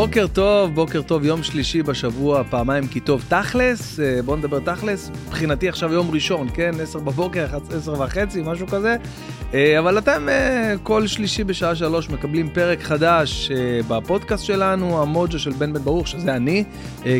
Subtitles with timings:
[0.00, 3.24] בוקר טוב, בוקר טוב, יום שלישי בשבוע, פעמיים כי טוב.
[3.28, 7.46] תכלס, אה, בואו נדבר תכלס, מבחינתי עכשיו יום ראשון, כן, 10 בבוקר,
[7.76, 8.96] 10 וחצי, משהו כזה,
[9.54, 13.50] אה, אבל אתם אה, כל שלישי בשעה שלוש מקבלים פרק חדש
[13.88, 16.64] בפודקאסט שלנו, המוג'ה של בן בן ברוך, שזה אני,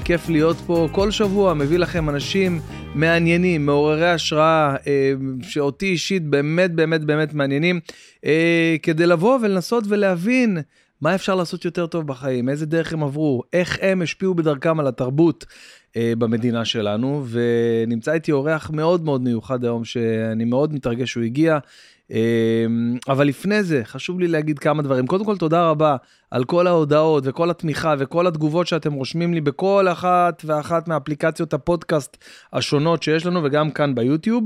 [0.04, 2.60] כיף להיות פה כל שבוע, מביא לכם אנשים
[2.94, 4.74] מעניינים, מעוררי השראה,
[5.42, 7.80] שאותי אישית באמת באמת באמת מעניינים,
[8.82, 10.58] כדי לבוא ולנסות ולהבין
[11.00, 14.86] מה אפשר לעשות יותר טוב בחיים, איזה דרך הם עברו, איך הם השפיעו בדרכם על
[14.86, 15.46] התרבות
[15.96, 21.58] אה, במדינה שלנו, ונמצא איתי אורח מאוד מאוד מיוחד היום, שאני מאוד מתרגש שהוא הגיע.
[22.12, 22.66] אה,
[23.08, 25.06] אבל לפני זה, חשוב לי להגיד כמה דברים.
[25.06, 25.96] קודם כל, תודה רבה
[26.30, 32.16] על כל ההודעות וכל התמיכה וכל התגובות שאתם רושמים לי בכל אחת ואחת מאפליקציות הפודקאסט
[32.52, 34.44] השונות שיש לנו וגם כאן ביוטיוב.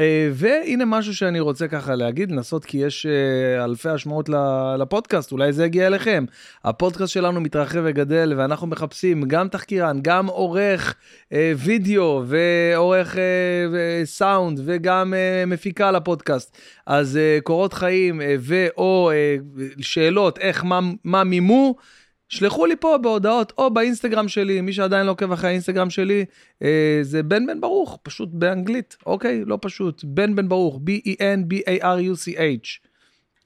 [0.00, 4.30] אה, והנה משהו שאני רוצה ככה להגיד, לנסות כי יש אה, אלפי השמעות
[4.78, 6.24] לפודקאסט, אולי זה יגיע אליכם.
[6.64, 10.94] הפודקאסט שלנו מתרחב וגדל ואנחנו מחפשים גם תחקירן, גם עורך
[11.32, 13.16] אה, וידאו ועורך
[14.04, 15.14] סאונד וגם
[15.46, 16.56] מפיקה לפודקאסט.
[16.86, 19.10] אז קורות חיים ואו
[19.80, 21.76] שאלות, איך, מה, מה מימו,
[22.28, 26.24] שלחו לי פה בהודעות או באינסטגרם שלי, מי שעדיין לא עוקב אחרי האינסטגרם שלי,
[26.62, 29.44] אה, זה בן בן ברוך, פשוט באנגלית, אוקיי?
[29.46, 32.90] לא פשוט, בן בן ברוך, B-E-N-B-A-R-U-C-H.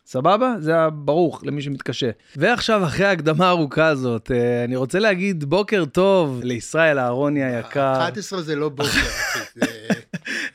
[0.07, 0.55] סבבה?
[0.59, 2.11] זה הברוך למי שמתקשה.
[2.37, 7.93] ועכשיו, אחרי ההקדמה הארוכה הזאת, אה, אני רוצה להגיד בוקר טוב לישראל אהרוני היקר.
[7.97, 8.91] 11 זה לא בוקר,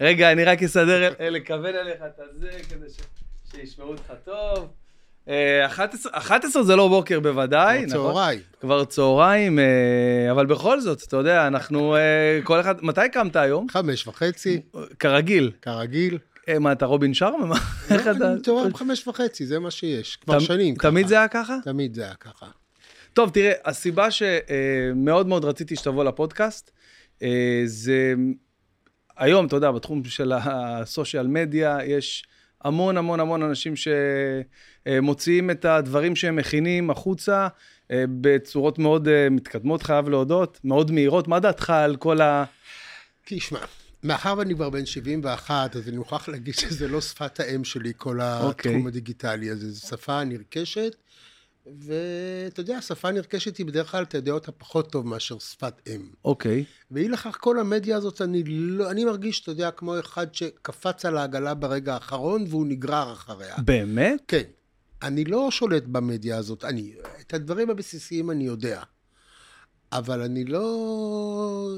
[0.01, 2.85] רגע, אני רק אסדר, לכוון אליך את הזה כדי
[3.51, 4.67] שישמעו אותך טוב.
[5.65, 8.13] 11, 11 זה לא בוקר בוודאי, נכון?
[8.13, 8.39] צהריים.
[8.59, 13.69] כבר צהריים, אה, אבל בכל זאת, אתה יודע, אנחנו, אה, כל אחד, מתי קמת היום?
[13.69, 14.61] חמש וחצי.
[14.99, 15.51] כרגיל.
[15.61, 16.17] כרגיל.
[16.49, 17.55] אה, מה, אתה רובין שרמה?
[17.91, 20.89] לא, אני מתעורר בחמש וחצי, זה מה שיש, כבר שנים ככה.
[20.89, 21.57] תמיד זה היה ככה?
[21.63, 22.45] תמיד זה היה ככה.
[23.13, 26.71] טוב, תראה, הסיבה שמאוד מאוד רציתי שתבוא לפודקאסט,
[27.65, 28.13] זה
[29.17, 32.23] היום, אתה יודע, בתחום של הסושיאל מדיה, יש
[32.63, 33.73] המון המון המון אנשים
[34.89, 37.47] שמוציאים את הדברים שהם מכינים החוצה
[37.91, 41.27] אה, בצורות מאוד אה, מתקדמות, חייב להודות, מאוד מהירות.
[41.27, 42.43] מה דעתך על כל ה...
[43.25, 43.59] תשמע,
[44.03, 48.19] מאחר ואני כבר בן 71, אז אני מוכרח להגיד שזה לא שפת האם שלי, כל
[48.21, 48.49] התחום okay.
[48.49, 48.83] אוקיי.
[48.87, 50.95] הדיגיטלי הזה, זו שפה נרכשת.
[51.79, 56.01] ואתה יודע, שפה נרכשת היא בדרך כלל, אתה יודע אותה פחות טוב מאשר שפת אם.
[56.25, 56.61] אוקיי.
[56.61, 56.83] Okay.
[56.91, 61.17] ואי לכך, כל המדיה הזאת, אני לא, אני מרגיש, אתה יודע, כמו אחד שקפץ על
[61.17, 63.55] העגלה ברגע האחרון והוא נגרר אחריה.
[63.57, 64.21] באמת?
[64.27, 64.43] כן.
[65.01, 68.81] אני לא שולט במדיה הזאת, אני, את הדברים הבסיסיים אני יודע.
[69.91, 71.69] אבל אני לא...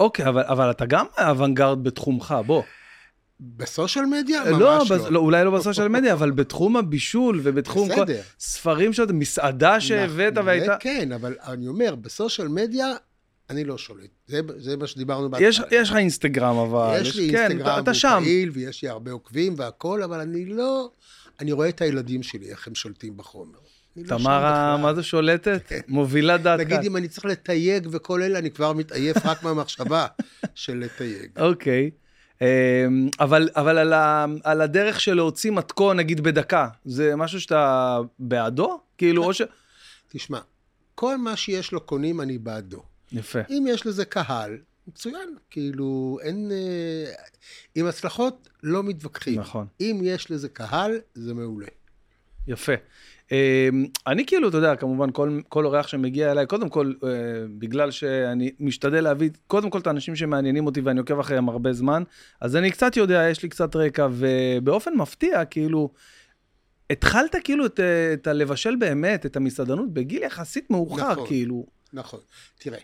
[0.00, 2.62] אוקיי, אבל, אבל אתה גם אוונגרד בתחומך, בוא.
[3.40, 4.50] בסושיאל מדיה?
[4.50, 5.12] לא, ממש לא.
[5.12, 5.18] לא.
[5.18, 8.04] אולי לא בסושיאל מדיה, אבל בתחום הבישול ובתחום כל
[8.40, 10.76] ספרים שאתה, מסעדה שהבאת והייתה...
[10.80, 12.86] כן, אבל אני אומר, בסושיאל מדיה
[13.50, 14.10] אני לא שולט.
[14.26, 15.48] זה, זה מה שדיברנו בהתחלה.
[15.48, 16.98] יש, יש לך אינסטגרם, אבל...
[17.00, 20.44] יש לי כן, אינסטגרם, אתה, אתה והוא פעיל, ויש לי הרבה עוקבים והכול, אבל אני
[20.44, 20.90] לא...
[21.40, 23.58] אני רואה את הילדים שלי, איך הם שולטים בחומר.
[23.96, 25.62] לא תמרה, מה זה שולטת?
[25.66, 25.80] כן.
[25.88, 26.66] מובילה דעת קהל.
[26.66, 30.06] נגיד, אם אני צריך לתייג וכל אלה, אני כבר מתעייף רק מהמחשבה
[30.54, 31.30] של לתייג.
[31.48, 31.90] אוקיי.
[32.40, 32.46] אמ,
[33.20, 38.80] אבל, אבל על, ה, על הדרך של להוציא מתכון, נגיד, בדקה, זה משהו שאתה בעדו?
[38.98, 39.42] כאילו, או ש...
[40.08, 40.38] תשמע,
[40.94, 42.82] כל מה שיש לו קונים, אני בעדו.
[43.12, 43.38] יפה.
[43.50, 44.56] אם יש לזה קהל,
[44.88, 45.36] מצוין.
[45.50, 46.50] כאילו, אין...
[46.52, 47.12] אה,
[47.74, 49.40] עם הצלחות לא מתווכחים.
[49.40, 49.66] נכון.
[49.80, 51.66] אם יש לזה קהל, זה מעולה.
[52.46, 52.72] יפה.
[53.32, 57.08] אמ, אני כאילו, אתה יודע, כמובן, כל, כל אורח שמגיע אליי, קודם כל, אה,
[57.58, 62.02] בגלל שאני משתדל להביא, קודם כל את האנשים שמעניינים אותי ואני עוקב אחריהם הרבה זמן,
[62.40, 65.90] אז אני קצת יודע, יש לי קצת רקע, ובאופן מפתיע, כאילו,
[66.90, 67.80] התחלת כאילו את,
[68.14, 71.66] את הלבשל באמת, את המסעדנות, בגיל יחסית מאוחר, נכון, כאילו.
[71.92, 72.20] נכון.
[72.58, 72.78] תראה,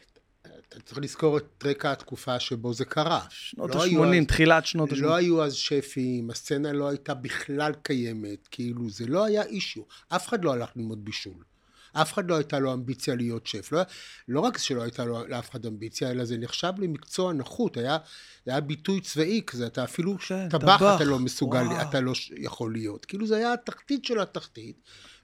[0.70, 3.20] אתה צריך לזכור את רקע התקופה שבו זה קרה.
[3.30, 5.02] שנות לא ה-80, תחילת שנות ה-80.
[5.02, 9.82] לא היו אז שפים, הסצנה לא הייתה בכלל קיימת, כאילו זה לא היה אישיו.
[10.08, 11.44] אף אחד לא הלך ללמוד בישול.
[11.92, 13.72] אף אחד לא הייתה לו אמביציה להיות שף.
[13.72, 13.80] לא,
[14.28, 17.76] לא רק שלא הייתה לו לאף אחד אמביציה, אלא זה נחשב למקצוע נחות.
[17.76, 17.98] היה,
[18.46, 21.82] היה ביטוי צבאי כזה, אתה אפילו כן, טבח אתה לא מסוגל, וואו.
[21.82, 23.04] אתה לא יכול להיות.
[23.04, 24.76] כאילו זה היה התחתית של התחתית,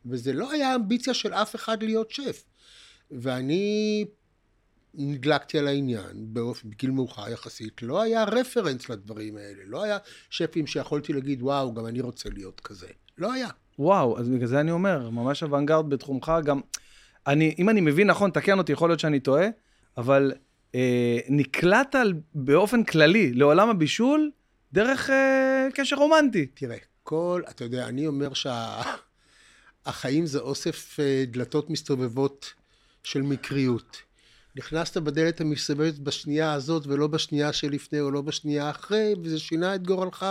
[0.06, 2.44] וזה לא היה אמביציה של אף אחד להיות שף.
[3.10, 4.04] ואני
[4.96, 6.26] נדלקתי על העניין
[6.64, 9.98] בגיל מאוחר יחסית, לא היה רפרנס לדברים האלה, לא היה
[10.30, 12.86] שפים שיכולתי להגיד, וואו, גם אני רוצה להיות כזה.
[13.18, 13.48] לא היה.
[13.78, 16.60] וואו, אז בגלל זה אני אומר, ממש אוונגרד בתחומך, גם,
[17.26, 19.46] אני, אם אני מבין נכון, תקן אותי, יכול להיות שאני טועה,
[19.96, 20.32] אבל
[20.74, 24.30] אה, נקלט על, באופן כללי לעולם הבישול
[24.72, 26.46] דרך אה, קשר רומנטי.
[26.46, 28.82] תראה, כל, אתה יודע, אני אומר שה...
[29.86, 32.54] החיים זה אוסף אה, דלתות מסתובבות
[33.04, 34.05] של מקריות.
[34.56, 39.86] נכנסת בדלת המסתובבת בשנייה הזאת ולא בשנייה שלפני או לא בשנייה אחרי, וזה שינה את
[39.86, 40.26] גורלך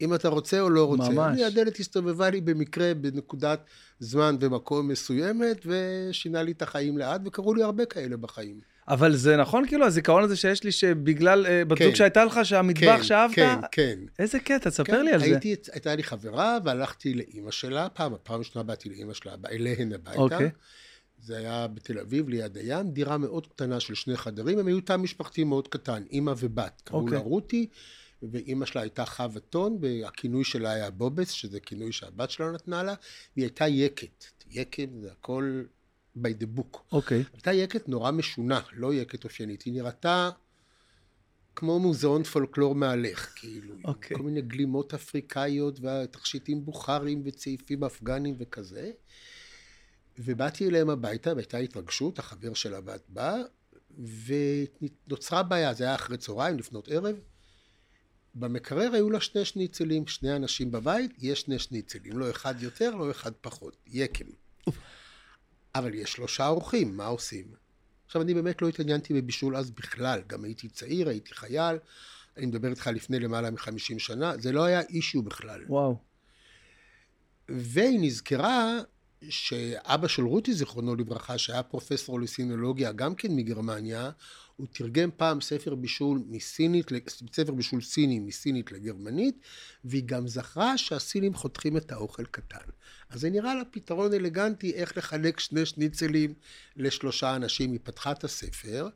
[0.00, 1.10] אם אתה רוצה או לא רוצה.
[1.10, 1.32] ממש.
[1.32, 3.60] אני, הדלת הסתובבה לי במקרה בנקודת
[4.00, 8.60] זמן ומקום מסוימת, ושינה לי את החיים לאט, וקרו לי הרבה כאלה בחיים.
[8.88, 11.94] אבל זה נכון כאילו הזיכרון הזה שיש לי שבגלל אה, בת זוג כן.
[11.94, 13.34] שהייתה לך שהמטבח שאהבת?
[13.34, 13.98] כן, כן.
[14.18, 15.26] איזה קטע, תספר כן, לי על זה.
[15.26, 20.18] הייתי, הייתה לי חברה, והלכתי לאימא שלה, פעם, פעם ראשונה באתי לאימא שלה, אליהן הביתה.
[20.18, 20.50] אוקיי.
[21.18, 24.96] זה היה בתל אביב, ליד הים, דירה מאוד קטנה של שני חדרים, הם היו תא
[24.96, 26.82] משפחתי מאוד קטן, אימא ובת.
[26.84, 27.18] קראו אוקיי.
[27.18, 27.68] לה רותי,
[28.22, 32.94] ואימא שלה הייתה חווה טון, והכינוי שלה היה בובס, שזה כינוי שהבת שלה נתנה לה,
[33.36, 34.24] והיא הייתה יקת.
[34.50, 35.62] יקת זה הכל
[36.18, 36.78] by the book.
[36.92, 37.24] אוקיי.
[37.32, 40.30] הייתה יקת נורא משונה, לא יקת אופיינית, היא נראתה
[41.56, 44.16] כמו מוזיאון פולקלור מהלך, כאילו, עם אוקיי.
[44.16, 48.90] כל מיני גלימות אפריקאיות ותכשיטים בוכרים וצעיפים אפגנים וכזה.
[50.18, 53.36] ובאתי אליהם הביתה, והייתה התרגשות, החבר של הבת בא,
[55.06, 57.16] ונוצרה בעיה, זה היה אחרי צהריים, לפנות ערב.
[58.34, 63.10] במקרר היו לה שני שניצלים, שני אנשים בבית, יש שני שניצלים, לא אחד יותר, לא
[63.10, 64.24] אחד פחות, יקם.
[65.74, 67.54] אבל יש שלושה אורחים, מה עושים?
[68.06, 71.76] עכשיו, אני באמת לא התעניינתי בבישול אז בכלל, גם הייתי צעיר, הייתי חייל,
[72.36, 75.64] אני מדבר איתך לפני למעלה מחמישים שנה, זה לא היה אישיו בכלל.
[75.68, 75.98] וואו.
[77.48, 78.80] והיא נזכרה
[79.30, 84.10] שאבא של רותי, זיכרונו לברכה, שהיה פרופסור לסינולוגיה, גם כן מגרמניה,
[84.56, 86.86] הוא תרגם פעם ספר בישול מסינית,
[87.32, 89.40] ספר בישול סיני מסינית לגרמנית,
[89.84, 92.70] והיא גם זכרה שהסינים חותכים את האוכל קטן.
[93.10, 96.34] אז זה נראה לה פתרון אלגנטי איך לחלק שני שניצלים
[96.76, 97.72] לשלושה אנשים.
[97.72, 98.88] היא פתחה את הספר.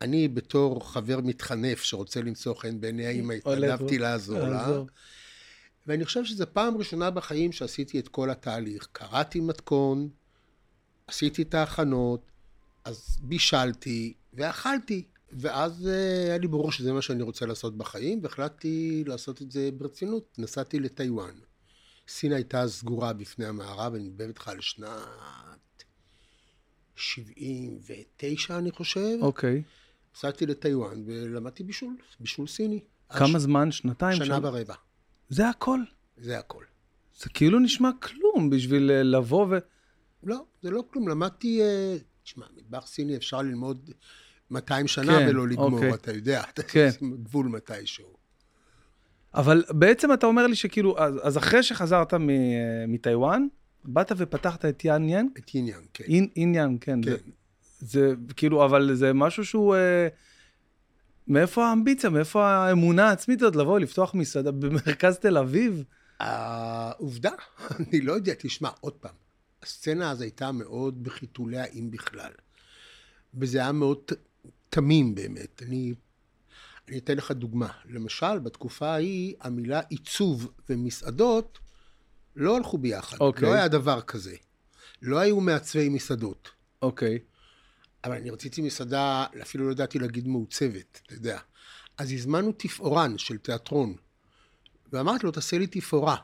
[0.00, 4.82] אני בתור חבר מתחנף שרוצה למצוא חן בעיני האמא, התנדבתי לעזור לה.
[5.86, 8.88] ואני חושב שזו פעם ראשונה בחיים שעשיתי את כל התהליך.
[8.92, 10.08] קראתי מתכון,
[11.06, 12.30] עשיתי את ההכנות,
[12.84, 15.04] אז בישלתי ואכלתי.
[15.32, 19.70] ואז אה, היה לי ברור שזה מה שאני רוצה לעשות בחיים, והחלטתי לעשות את זה
[19.76, 20.38] ברצינות.
[20.38, 21.34] נסעתי לטיוואן.
[22.08, 25.84] סין הייתה סגורה בפני המערב, אני מדבר איתך על שנת
[26.96, 29.16] 79, אני חושב.
[29.20, 29.62] אוקיי.
[30.16, 32.80] נסעתי לטיוואן ולמדתי בישול, בישול סיני.
[33.08, 33.72] כמה זמן?
[33.72, 34.16] שנתיים?
[34.16, 34.40] שנה שם?
[34.42, 34.74] ורבע.
[35.32, 35.80] זה הכל.
[36.16, 36.64] זה הכל.
[37.20, 39.58] זה כאילו נשמע כלום בשביל אה, לבוא ו...
[40.22, 41.08] לא, זה לא כלום.
[41.08, 43.90] למדתי, אה, תשמע, מטבח סיני אפשר ללמוד
[44.50, 45.94] 200 שנה כן, ולא לגמור, אוקיי.
[45.94, 46.42] אתה יודע.
[46.50, 46.88] אתה כן.
[47.22, 48.16] גבול מתישהו.
[49.34, 52.18] אבל בעצם אתה אומר לי שכאילו, אז, אז אחרי שחזרת אה,
[52.88, 53.46] מטיוואן,
[53.84, 55.28] באת ופתחת את יאן ין?
[55.38, 56.04] את עניין, כן.
[56.04, 57.00] אין, אין יאן, כן.
[57.02, 57.10] כן.
[57.10, 57.16] זה,
[57.80, 59.74] זה כאילו, אבל זה משהו שהוא...
[59.74, 60.08] אה,
[61.32, 65.84] מאיפה האמביציה, מאיפה האמונה העצמית הזאת לבוא, לפתוח מסעדה במרכז תל אביב?
[66.20, 67.30] העובדה,
[67.80, 69.14] אני לא יודע, תשמע, עוד פעם,
[69.62, 72.32] הסצנה אז הייתה מאוד בחיתוליה, אם בכלל.
[73.34, 73.98] וזה היה מאוד
[74.68, 75.62] תמים באמת.
[75.66, 75.94] אני,
[76.88, 77.68] אני אתן לך דוגמה.
[77.84, 81.58] למשל, בתקופה ההיא, המילה עיצוב ומסעדות
[82.36, 83.16] לא הלכו ביחד.
[83.20, 83.48] אוקיי.
[83.48, 84.36] לא היה דבר כזה.
[85.02, 86.50] לא היו מעצבי מסעדות.
[86.82, 87.18] אוקיי.
[88.04, 91.38] אבל אני רציתי מסעדה, אפילו לא ידעתי להגיד מעוצבת, אתה יודע.
[91.98, 93.94] אז הזמנו תפאורן של תיאטרון,
[94.92, 96.16] ואמרתי לו, תעשה לי תפאורה.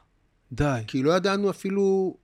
[0.52, 0.80] די.
[0.86, 2.16] כי לא ידענו אפילו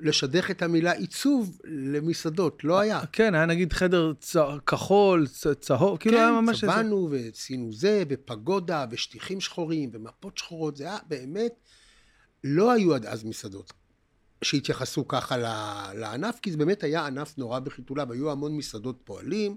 [0.00, 3.00] לשדך את המילה עיצוב למסעדות, לא היה.
[3.12, 4.36] כן, היה נגיד חדר צ...
[4.66, 5.46] כחול, צ...
[5.60, 6.60] צהוב, כאילו היה ממש...
[6.60, 11.52] כן, איזה- צבענו ועשינו זה, ופגודה, ושטיחים שחורים, ומפות שחורות, זה היה באמת,
[12.44, 13.72] לא היו עד אז מסעדות
[14.42, 15.36] שהתייחסו ככה
[15.94, 19.56] לענף, כי זה באמת היה ענף נורא בחיתוליו, היו המון מסעדות פועלים,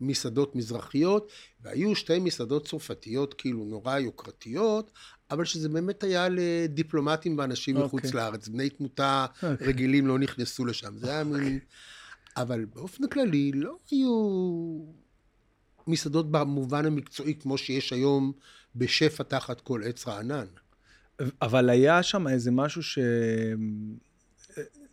[0.00, 1.32] מסעדות מזרחיות,
[1.62, 4.90] והיו שתי מסעדות צרפתיות כאילו נורא יוקרתיות,
[5.30, 7.86] אבל שזה באמת היה לדיפלומטים ואנשים אוקיי.
[7.86, 9.66] מחוץ לארץ, בני תמותה אוקיי.
[9.66, 11.58] רגילים לא נכנסו לשם, זה היה מין...
[12.36, 14.12] אבל באופן כללי לא היו
[15.86, 18.32] מסעדות במובן המקצועי כמו שיש היום
[18.76, 20.46] בשפע תחת כל עץ רענן.
[21.42, 22.98] אבל היה שם איזה משהו ש...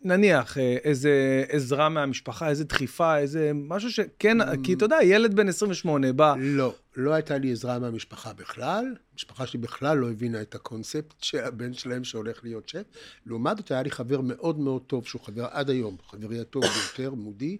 [0.02, 4.44] נניח, אה, איזה עזרה מהמשפחה, איזה דחיפה, איזה משהו שכן, Mm.
[4.64, 8.84] כי אתה יודע, ילד בן 28 בא, לא, לא הייתה לי עזרה מהמשפחה בכלל.
[9.12, 12.82] המשפחה שלי בכלל לא הבינה את הקונספט של הבן שלהם שהולך להיות שף.
[13.26, 17.14] לעומת זאת, היה לי חבר מאוד מאוד טוב, שהוא חבר עד היום, חברי הטוב ביותר,
[17.14, 17.58] מודי,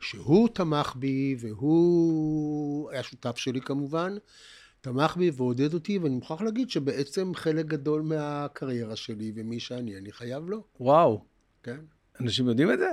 [0.00, 4.16] שהוא תמך בי, והוא היה שותף שלי כמובן,
[4.80, 10.12] תמך בי ועודד אותי, ואני מוכרח להגיד שבעצם חלק גדול מהקריירה שלי ומי שאני, אני
[10.12, 11.24] חייב לו, וואו,
[11.62, 11.76] כן?
[12.20, 12.90] אנשים יודעים את זה?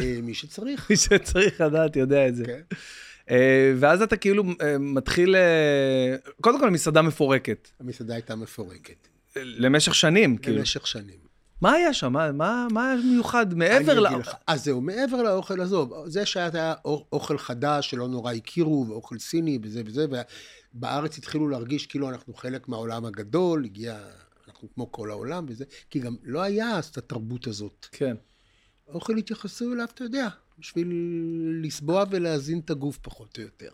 [0.00, 2.44] אה, מי שצריך, מי שצריך לדעת יודע את זה.
[2.44, 2.60] כן?
[3.30, 5.36] אה, ואז אתה כאילו אה, מתחיל,
[6.40, 9.08] קודם כל מסעדה מפורקת, המסעדה הייתה מפורקת.
[9.36, 10.58] למשך שנים, כאילו.
[10.58, 11.24] במשך שנים.
[11.60, 12.12] מה היה שם?
[12.12, 14.06] מה, מה, מה היה מיוחד מעבר אני ל...
[14.06, 14.34] אגיד לך.
[14.46, 19.82] אז זהו, מעבר לאוכל, עזוב, זה שהיה אוכל חדש שלא נורא הכירו, ואוכל סיני וזה
[19.86, 20.06] וזה,
[20.74, 23.98] ובארץ התחילו להרגיש כאילו אנחנו חלק מהעולם הגדול, הגיע,
[24.64, 27.86] אנחנו כמו כל העולם וזה, כי גם לא היה אז את התרבות הזאת.
[27.92, 28.16] כן.
[28.88, 30.28] אוכל התייחסו אליו, אתה יודע,
[30.58, 30.88] בשביל
[31.62, 33.70] לסבוע ולהזין את הגוף פחות או יותר.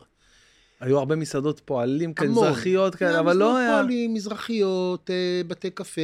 [0.80, 2.30] היו הרבה מסעדות פועלים כאלה.
[2.30, 3.70] מזרחיות כאלה, אבל לא היה...
[3.72, 6.00] פועלים, מזרחיות, אה, בתי קפה,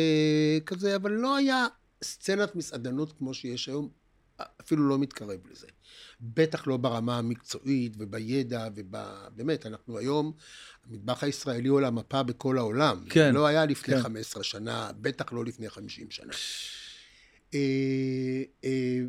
[0.66, 1.66] כזה, אבל לא היה
[2.05, 3.88] סצנת מסעדנות כמו שיש היום,
[4.61, 5.66] אפילו לא מתקרב לזה.
[6.20, 10.32] בטח לא ברמה המקצועית ובידע ובאמת, אנחנו היום,
[10.90, 13.04] המטבח הישראלי הוא על המפה בכל העולם.
[13.11, 14.02] כן, לא היה לפני כן.
[14.02, 16.32] 15 שנה, בטח לא לפני 50 שנה.
[17.54, 19.00] אה, אה,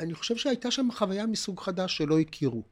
[0.00, 2.62] אני חושב שהייתה שם חוויה מסוג חדש שלא הכירו.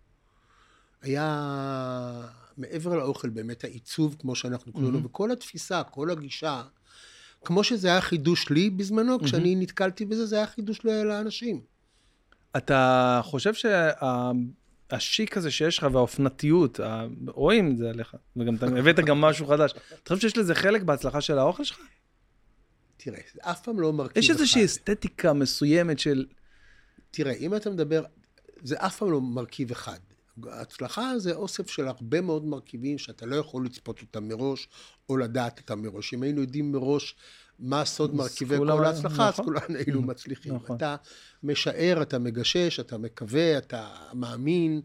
[1.03, 2.23] היה
[2.57, 5.07] מעבר לאוכל באמת העיצוב, כמו שאנחנו קוראים לו, מהמם.
[5.07, 6.63] וכל התפיסה, כל הגישה,
[7.45, 11.61] כמו שזה היה חידוש לי בזמנו, כשאני נתקלתי בזה, זה היה חידוש לאנשים.
[12.57, 16.81] אתה חושב שהשיק הזה שיש לך והאופנתיות,
[17.29, 19.73] רואים את זה עליך, וגם אתה הבאת גם משהו חדש.
[20.03, 21.79] אתה חושב שיש לזה חלק בהצלחה של האוכל שלך?
[22.97, 24.71] תראה, זה אף פעם לא מרכיב יש איזושהי אחד.
[24.71, 26.27] אסתטיקה מסוימת של...
[27.11, 28.05] תראה, אם אתה מדבר,
[28.63, 29.99] זה אף פעם לא מרכיב אחד.
[30.45, 34.69] ההצלחה זה אוסף של הרבה מאוד מרכיבים שאתה לא יכול לצפות אותם מראש,
[35.09, 36.15] או לדעת אותם מראש.
[36.15, 37.17] אם היינו יודעים מראש
[37.59, 39.45] מה סוד מרכיבי כל ההצלחה, אז נכון.
[39.45, 40.55] כולנו היינו מצליחים.
[40.55, 40.77] נכון.
[40.77, 40.97] אתה
[41.43, 44.81] משער, אתה מגשש, אתה מקווה, אתה מאמין,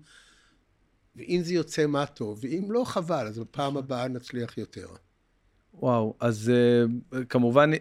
[1.15, 4.87] ואם זה יוצא, מה טוב, ואם לא, חבל, אז בפעם הבאה נצליח יותר.
[5.73, 7.77] וואו, אז uh, כמובן, uh,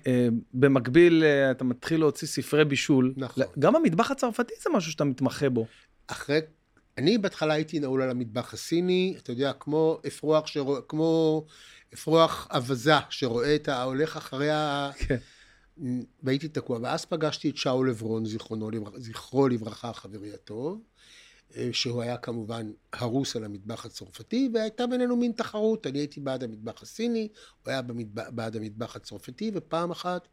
[0.55, 3.15] במקביל uh, אתה מתחיל להוציא ספרי בישול.
[3.17, 3.45] נכון.
[3.59, 5.67] גם המטבח הצרפתי זה משהו שאתה מתמחה בו.
[6.07, 6.41] אחרי,
[6.99, 11.45] אני בהתחלה הייתי נעול על המטבח הסיני, אתה יודע, כמו אפרוח, שרוא, כמו
[11.95, 14.91] אפרוח אווזה, שרואה את ההולך אחרי ה...
[14.99, 15.17] כן.
[16.23, 16.79] והייתי תקוע.
[16.83, 20.83] ואז פגשתי את שאול עברון, זיכרונו, זכרו לברכה, חברי הטוב,
[21.57, 25.87] אה, שהוא היה כמובן הרוס על המטבח הצרפתי, והייתה בינינו מין תחרות.
[25.87, 27.29] אני הייתי בעד המטבח הסיני,
[27.63, 30.29] הוא היה במטבח, בעד המטבח הצרפתי, ופעם אחת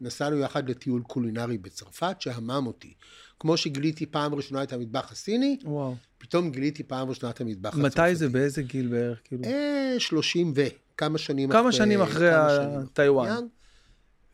[0.00, 2.94] נסענו יחד לטיול קולינרי בצרפת, שהמם אותי.
[3.40, 5.94] כמו שגיליתי פעם ראשונה את המטבח הסיני, וואו.
[6.18, 8.00] פתאום גיליתי פעם ראשונה את המטבח הצרפתי.
[8.00, 8.28] מתי זה?
[8.28, 9.18] באיזה גיל בערך?
[9.24, 9.44] כאילו?
[9.44, 10.62] אה, 30 ו...
[10.96, 12.86] כמה שנים כמה שנים אחרי כמה שנים.
[12.92, 13.46] טאיוואן.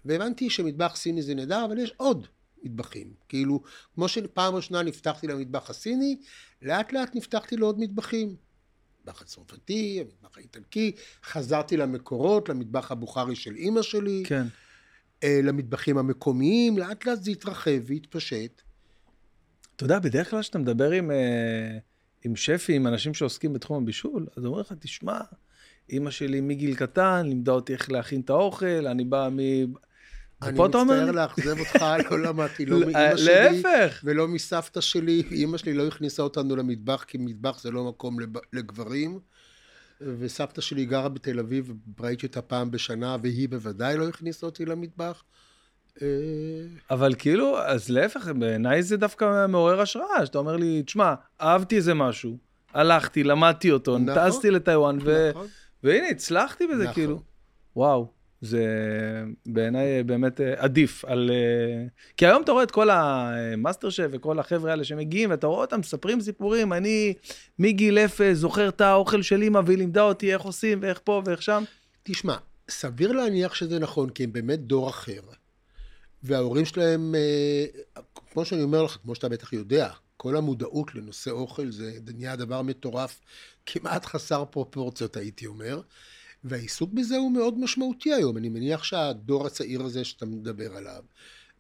[0.04, 2.26] והבנתי שמטבח סיני זה נהדר, אבל יש עוד
[2.62, 3.12] מטבחים.
[3.28, 3.62] כאילו,
[3.94, 6.16] כמו שפעם ראשונה נפתחתי למטבח הסיני,
[6.62, 8.36] לאט לאט נפתחתי לעוד מטבחים.
[8.98, 10.92] המטבח הצרפתי, המטבח האיטלקי,
[11.24, 14.46] חזרתי למקורות, למטבח הבוכרי של אימא שלי, כן.
[15.24, 18.62] אה, למטבחים המקומיים, לאט לאט זה התרחב והתפשט.
[19.76, 21.78] אתה יודע, בדרך כלל כשאתה מדבר עם, אה,
[22.24, 25.20] עם שפים, אנשים שעוסקים בתחום הבישול, אז אומרים לך, תשמע,
[25.90, 29.38] אימא שלי מגיל קטן לימדה אותי איך להכין את האוכל, אני בא מ...
[30.42, 33.62] אני מצטער לאכזב אותך, לא למדתי, לא מאימא שלי.
[33.62, 34.00] להפך.
[34.04, 38.16] ולא מסבתא שלי, אימא שלי לא הכניסה אותנו למטבח, כי מטבח זה לא מקום
[38.52, 39.18] לגברים.
[40.18, 45.22] וסבתא שלי גרה בתל אביב, ראיתי אותה פעם בשנה, והיא בוודאי לא הכניסה אותי למטבח.
[46.02, 46.06] אה,
[46.90, 51.94] אבל כאילו, אז להפך, בעיניי זה דווקא מעורר השראה, שאתה אומר לי, תשמע, אהבתי איזה
[51.94, 52.38] משהו,
[52.74, 54.28] הלכתי, למדתי אותו, נכון.
[54.28, 55.30] טסתי לטיוואן, ו...
[55.30, 55.46] נכון.
[55.82, 56.94] והנה, הצלחתי בזה, נכון.
[56.94, 57.22] כאילו.
[57.76, 58.64] וואו, זה
[59.46, 61.30] בעיניי באמת אה, עדיף על...
[61.30, 65.60] אה, כי היום אתה רואה את כל המאסטר שף וכל החבר'ה האלה שמגיעים, ואתה רואה
[65.60, 67.14] אותם מספרים סיפורים, אני
[67.58, 71.42] מגיל אפס זוכר את האוכל של אמא, והיא לימדה אותי איך עושים ואיך פה ואיך
[71.42, 71.64] שם.
[72.02, 72.36] תשמע,
[72.70, 75.20] סביר להניח שזה נכון, כי הם באמת דור אחר.
[76.22, 81.70] וההורים שלהם, אה, כמו שאני אומר לך, כמו שאתה בטח יודע, כל המודעות לנושא אוכל
[81.70, 83.20] זה נהיה דבר מטורף,
[83.66, 85.80] כמעט חסר פרופורציות, הייתי אומר.
[86.44, 88.36] והעיסוק בזה הוא מאוד משמעותי היום.
[88.36, 91.04] אני מניח שהדור הצעיר הזה שאתה מדבר עליו,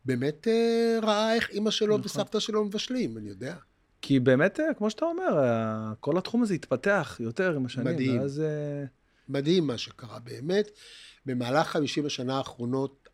[0.04, 2.06] באמת אה, ראה איך אימא שלו נכון.
[2.06, 3.56] וסבתא שלו מבשלים, אני יודע.
[4.02, 7.86] כי באמת, אה, כמו שאתה אומר, אה, כל התחום הזה התפתח יותר עם השנים.
[7.86, 8.20] מדהים.
[8.20, 8.42] ואז...
[9.28, 10.70] מדהים מה שקרה באמת.
[11.26, 13.08] במהלך 50 השנה האחרונות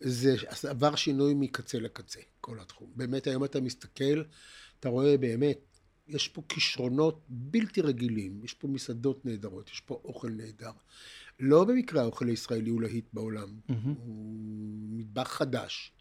[0.00, 0.36] זה
[0.68, 2.90] עבר שינוי מקצה לקצה, כל התחום.
[2.96, 4.22] באמת, היום אתה מסתכל,
[4.80, 5.58] אתה רואה באמת,
[6.10, 10.70] יש פה כישרונות בלתי רגילים, יש פה מסעדות נהדרות, יש פה אוכל נהדר.
[11.40, 13.94] לא במקרה האוכל הישראלי הוא להיט בעולם, מהמם.
[13.98, 14.34] הוא
[14.90, 15.92] מטבח חדש,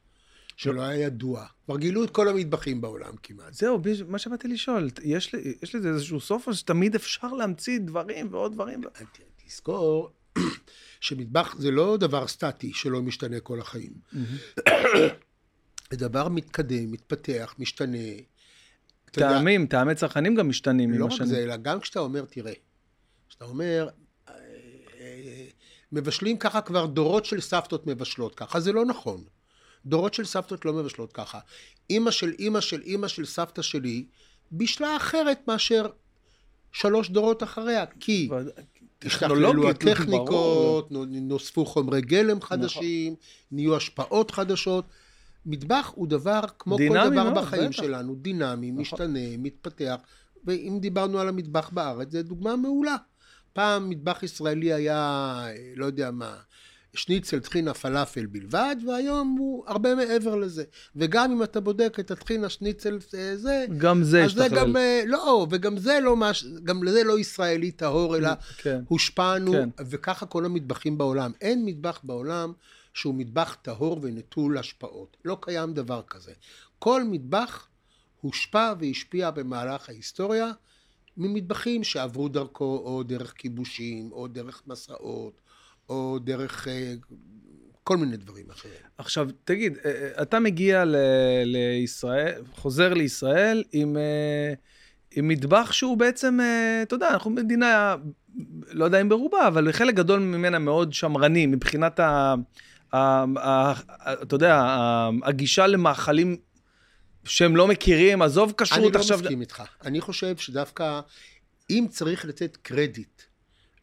[0.56, 1.46] שלא היה ידוע.
[1.66, 3.54] כבר גילו את כל המטבחים בעולם כמעט.
[3.54, 8.28] זהו, מה שבאתי לשאול, יש, לי, יש לזה איזשהו סוף, או שתמיד אפשר להמציא דברים
[8.32, 8.82] ועוד דברים?
[9.46, 10.12] תזכור
[11.02, 13.94] שמטבח זה לא דבר סטטי שלא משתנה כל החיים.
[15.92, 17.98] זה דבר מתקדם, מתפתח, משתנה.
[19.12, 21.30] טעמים, טעמי צרכנים גם משתנים לא עם רק השנים.
[21.30, 22.54] זה, אלא גם כשאתה אומר, תראה,
[23.30, 23.90] כשאתה אומר,
[24.30, 24.34] אה,
[25.00, 25.46] אה,
[25.92, 29.24] מבשלים ככה כבר דורות של סבתות מבשלות ככה, זה לא נכון.
[29.86, 31.40] דורות של סבתות לא מבשלות ככה.
[31.90, 34.06] אימא של אימא של אימא של סבתא שלי
[34.52, 35.88] בישלה אחרת מאשר
[36.72, 38.30] שלוש דורות אחריה, כי
[39.06, 43.26] השתכללו הטכניקות, נוספו חומרי גלם חדשים, נכון.
[43.52, 44.86] נהיו השפעות חדשות.
[45.50, 47.82] מטבח הוא דבר, כמו כל דבר מאוד, בחיים בטח.
[47.82, 48.82] שלנו, דינמי, נכון.
[48.82, 49.96] משתנה, מתפתח,
[50.46, 52.96] ואם דיברנו על המטבח בארץ, זו דוגמה מעולה.
[53.54, 56.36] פעם מטבח ישראלי היה, לא יודע מה,
[56.94, 60.64] שניצל, טחינה, פלאפל בלבד, והיום הוא הרבה מעבר לזה.
[60.96, 63.66] וגם אם אתה בודק את הטחינה, שניצל, אה, זה...
[63.78, 64.60] גם זה השתכלל.
[64.60, 66.46] גם, אה, לא, וגם זה לא מש...
[66.64, 68.82] גם לזה לא ישראלי טהור, אלא כן.
[68.88, 69.70] הושפענו, כן.
[69.90, 71.32] וככה כל המטבחים בעולם.
[71.42, 72.54] אין מטבח בעולם
[72.94, 75.18] שהוא מטבח טהור ונטול השפעות.
[75.26, 76.34] לא קיים דבר כזה.
[76.80, 77.68] כל מטבח
[78.22, 80.52] הושפע והשפיע במהלך ההיסטוריה
[81.18, 85.42] ממטבחים שעברו דרכו, או דרך כיבושים, או דרך מסעות,
[85.90, 86.94] או דרך אה,
[87.84, 88.74] כל מיני דברים אחרים.
[88.98, 90.96] עכשיו, תגיד, אה, אה, אתה מגיע ל-
[91.44, 93.98] לישראל, חוזר לישראל עם,
[95.12, 96.40] עם מטבח שהוא בעצם,
[96.84, 97.96] אתה יודע, אנחנו מדינה,
[98.72, 102.36] לא יודע אם ברובה, אבל חלק גדול ממנה מאוד שמרני מבחינת ה...
[102.94, 103.74] ה, ה,
[104.22, 104.78] אתה יודע,
[105.24, 106.38] הגישה למאכלים
[107.24, 109.18] שהם לא מכירים, עזוב כשרות עכשיו...
[109.18, 109.64] אני לא מסכים איתך.
[109.84, 111.00] אני חושב שדווקא
[111.70, 113.22] אם צריך לתת קרדיט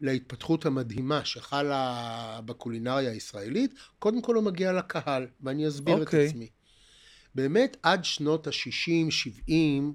[0.01, 6.03] להתפתחות המדהימה שחלה בקולינריה הישראלית, קודם כל הוא מגיע לקהל, ואני אסביר okay.
[6.03, 6.27] את אוקיי.
[6.27, 6.49] עצמי.
[7.35, 9.95] באמת, עד שנות ה-60, 70,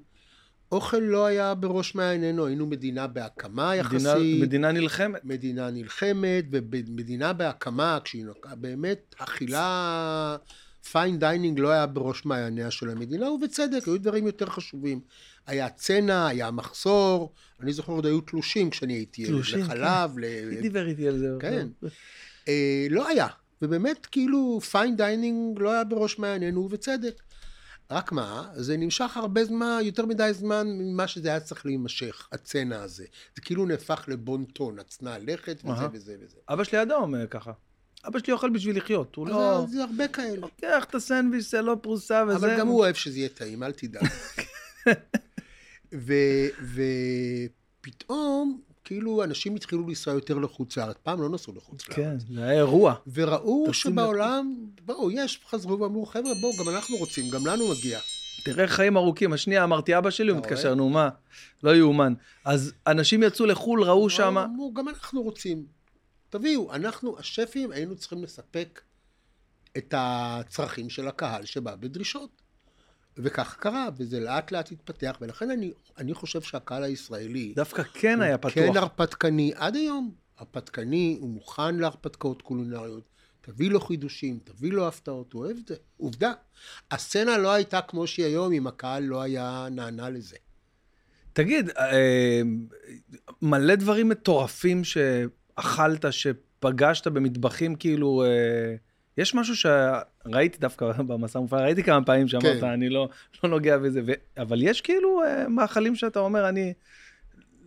[0.71, 4.07] אוכל לא היה בראש מעיינינו, היינו מדינה בהקמה יחסית.
[4.07, 5.25] מדינה, מדינה נלחמת.
[5.25, 10.37] מדינה נלחמת, ומדינה בהקמה, כשהיא נוקעה, באמת, אכילה,
[10.91, 14.99] fine dining לא היה בראש מעייניה של המדינה, ובצדק, היו דברים יותר חשובים.
[15.47, 20.21] היה צנע, היה מחסור, אני זוכר עוד היו תלושים כשאני הייתי ילד, לחלב, כן.
[20.21, 20.49] ל...
[20.49, 21.27] מי דיבר איתי על זה?
[21.39, 21.67] כן.
[22.47, 23.27] אה, לא היה,
[23.61, 27.21] ובאמת, כאילו, fine dining לא היה בראש מעיינינו, ובצדק.
[27.91, 32.81] רק מה, זה נמשך הרבה זמן, יותר מדי זמן ממה שזה היה צריך להימשך, הצנע
[32.81, 33.05] הזה.
[33.35, 36.37] זה כאילו נהפך לבון טון, הצנע לכת וזה וזה וזה.
[36.49, 37.51] אבא שלי אדם ככה.
[38.07, 39.65] אבא שלי אוכל בשביל לחיות, הוא לא...
[39.71, 40.35] זה הרבה כאלה.
[40.35, 42.35] לוקח את הסנדוויץ', זה לא פרוסה וזה.
[42.35, 44.07] אבל גם הוא אוהב שזה יהיה טעים, אל תדאג.
[47.81, 50.95] ופתאום, כאילו, אנשים התחילו לנסוע יותר לחוץ לארץ.
[51.03, 51.99] פעם לא נסעו לחוץ לארץ.
[51.99, 52.95] כן, זה היה אירוע.
[53.13, 57.99] וראו שבעולם, בואו, יש, חזרו ואמרו, חבר'ה, בואו, גם אנחנו רוצים, גם לנו מגיע.
[58.43, 59.33] תראה חיים ארוכים.
[59.33, 61.09] השנייה אמרתי, אבא שלי, הוא מתקשר, נו מה,
[61.63, 62.13] לא יאומן.
[62.45, 64.37] אז אנשים יצאו לחו"ל, ראו שם...
[64.37, 65.65] אמרו, גם אנחנו רוצים.
[66.29, 68.81] תביאו, אנחנו, השפים, היינו צריכים לספק
[69.77, 72.40] את הצרכים של הקהל שבא בדרישות.
[73.17, 77.53] וכך קרה, וזה לאט לאט התפתח, ולכן אני, אני חושב שהקהל הישראלי...
[77.55, 78.53] דווקא כן היה פתוח.
[78.53, 80.11] כן הרפתקני, עד היום.
[80.37, 83.09] הרפתקני, הוא מוכן להרפתקאות קולינריות.
[83.41, 85.75] תביא לו חידושים, תביא לו הפתעות, הוא אוהב את זה.
[85.97, 86.33] עובדה.
[86.91, 90.35] הסצנה לא הייתה כמו שהיא היום, אם הקהל לא היה נענה לזה.
[91.33, 92.41] תגיד, אה,
[93.41, 98.23] מלא דברים מטורפים שאכלת, שפגשת במטבחים, כאילו...
[98.23, 98.75] אה,
[99.21, 102.67] יש משהו שראיתי דווקא במסע מופע, ראיתי כמה פעמים שאמרת, כן.
[102.67, 103.09] אני לא,
[103.43, 104.11] לא נוגע בזה, ו...
[104.37, 106.73] אבל יש כאילו uh, מאכלים שאתה אומר, אני...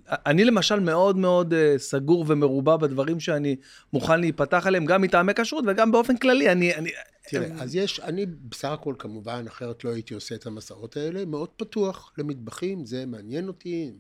[0.09, 3.57] אני למשל מאוד מאוד uh, סגור ומרובע בדברים שאני
[3.93, 6.75] מוכן להיפתח עליהם, גם מטעמי כשרות וגם באופן כללי, אני...
[6.75, 6.91] אני
[7.29, 7.49] תראה.
[7.63, 12.13] אז יש, אני בסך הכל כמובן, אחרת לא הייתי עושה את המסעות האלה, מאוד פתוח
[12.19, 13.93] למטבחים, זה מעניין אותי.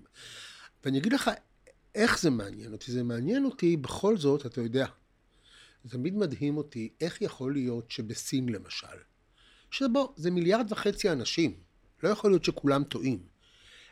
[0.84, 1.30] ואני אגיד לך
[1.94, 4.86] איך זה מעניין אותי, זה מעניין אותי בכל זאת, אתה יודע,
[5.88, 8.96] תמיד מדהים אותי איך יכול להיות שבסין למשל,
[9.70, 11.54] שבו זה מיליארד וחצי אנשים,
[12.02, 13.34] לא יכול להיות שכולם טועים.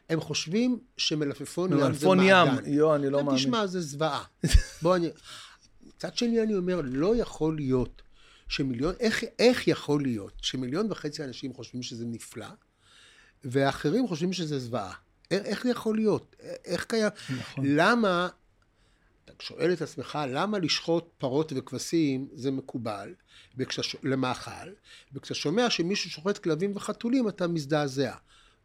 [0.09, 1.89] הם חושבים שמלפפון ים זה.
[1.89, 3.41] מלפפון ים, יו, אני לא מאמין.
[3.41, 4.25] תשמע, זה זוועה.
[4.83, 5.09] בוא, אני...
[5.87, 8.03] מצד שני אני אומר, לא יכול להיות
[8.49, 12.47] שמיליון, איך, איך יכול להיות שמיליון וחצי אנשים חושבים שזה נפלא,
[13.45, 14.93] ואחרים חושבים שזה זוועה?
[15.31, 16.37] איך זה יכול להיות?
[16.65, 17.09] איך קיים?
[17.39, 17.65] נכון.
[17.69, 18.29] למה
[19.25, 23.15] אתה שואל את עצמך, למה לשחוט פרות וכבשים זה מקובל
[23.57, 23.97] וכשש...
[24.03, 24.71] למאכל,
[25.15, 28.15] וכשאתה שומע שמישהו שוחט כלבים וחתולים אתה מזדעזע.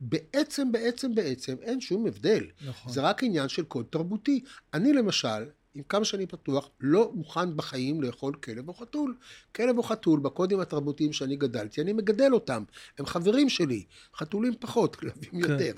[0.01, 2.43] בעצם, בעצם, בעצם אין שום הבדל.
[2.67, 2.93] נכון.
[2.93, 4.43] זה רק עניין של קוד תרבותי.
[4.73, 9.17] אני למשל, עם כמה שאני פתוח, לא מוכן בחיים לאכול כלב או חתול.
[9.55, 12.63] כלב או חתול, בקודים התרבותיים שאני גדלתי, אני מגדל אותם.
[12.99, 13.83] הם חברים שלי.
[14.15, 15.37] חתולים פחות, כלבים כן.
[15.37, 15.73] יותר.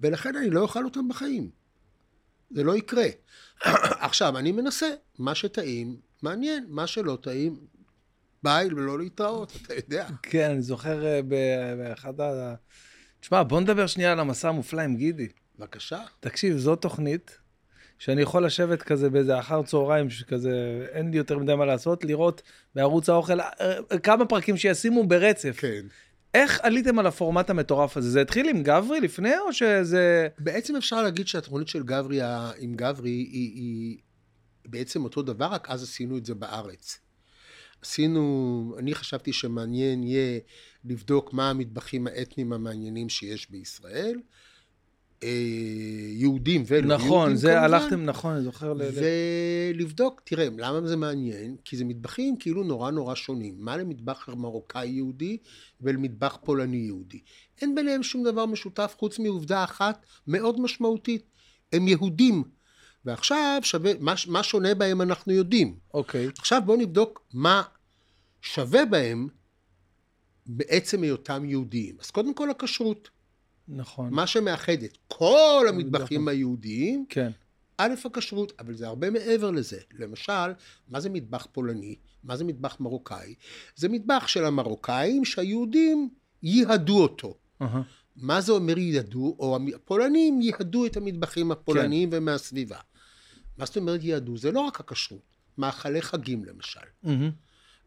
[0.00, 1.50] ולכן אני לא אוכל אותם בחיים.
[2.50, 3.06] זה לא יקרה.
[4.06, 7.56] עכשיו, אני מנסה, מה שטעים, מעניין, מה שלא טעים,
[8.42, 10.06] ביי ולא להתראות, אתה יודע.
[10.22, 11.20] כן, אני זוכר אה,
[11.78, 12.54] באחד ה...
[13.20, 15.28] תשמע, בוא נדבר שנייה על המסע המופלא עם גידי.
[15.58, 16.00] בבקשה.
[16.20, 17.38] תקשיב, זו תוכנית
[17.98, 22.42] שאני יכול לשבת כזה באיזה אחר צהריים, שכזה אין לי יותר מדי מה לעשות, לראות
[22.74, 25.56] בערוץ האוכל אה, אה, כמה פרקים שישימו ברצף.
[25.60, 25.86] כן.
[26.36, 28.10] איך עליתם על הפורמט המטורף הזה?
[28.10, 30.28] זה התחיל עם גברי לפני, או שזה...
[30.38, 32.20] בעצם אפשר להגיד שהתוכנית של גברי
[32.58, 33.98] עם גברי היא, היא
[34.68, 36.98] בעצם אותו דבר, רק אז עשינו את זה בארץ.
[37.82, 40.40] עשינו, אני חשבתי שמעניין יהיה
[40.84, 44.20] לבדוק מה המטבחים האתניים המעניינים שיש בישראל.
[45.22, 45.28] אה,
[46.12, 47.74] יהודים ולא יהודים נכון, זה כמובן.
[47.74, 48.74] הלכתם, נכון, אני זוכר
[49.74, 51.56] ולבדוק, תראה, למה זה מעניין?
[51.64, 53.54] כי זה מטבחים כאילו נורא נורא שונים.
[53.58, 55.38] מה למטבח מרוקאי יהודי
[55.80, 57.20] ולמטבח פולני יהודי?
[57.60, 61.30] אין ביניהם שום דבר משותף חוץ מעובדה אחת מאוד משמעותית.
[61.72, 62.42] הם יהודים.
[63.04, 65.76] ועכשיו שווה, מה, מה שונה בהם אנחנו יודעים.
[65.94, 67.62] אוקיי, עכשיו בואו נבדוק מה
[68.42, 69.28] שווה בהם
[70.46, 71.96] בעצם היותם יהודיים.
[72.00, 73.08] אז קודם כל הכשרות,
[73.68, 74.14] נכון.
[74.14, 77.30] מה שמאחד את כל המטבחים היהודיים כן,
[77.78, 79.78] א', הכשרות, אבל זה הרבה מעבר לזה.
[79.98, 80.52] למשל,
[80.88, 81.96] מה זה מטבח פולני?
[82.24, 83.34] מה זה מטבח מרוקאי?
[83.76, 86.08] זה מטבח של המרוקאים שהיהודים
[86.42, 87.34] ייהדו אותו.
[87.62, 87.82] אהה,
[88.16, 89.36] מה זה אומר ייהדו?
[89.38, 92.16] או הפולנים ייהדו את המטבחים הפולניים כן.
[92.16, 92.78] ומהסביבה.
[93.58, 94.36] מה זאת אומרת ייהדו?
[94.36, 95.36] זה לא רק הכשרות.
[95.58, 96.80] מאכלי חגים למשל.
[97.02, 97.30] מהמם.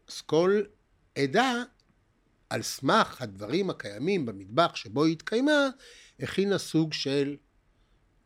[0.08, 0.60] אז כל
[1.14, 1.62] עדה,
[2.50, 5.68] על סמך הדברים הקיימים במטבח שבו היא התקיימה,
[6.20, 7.36] הכינה סוג של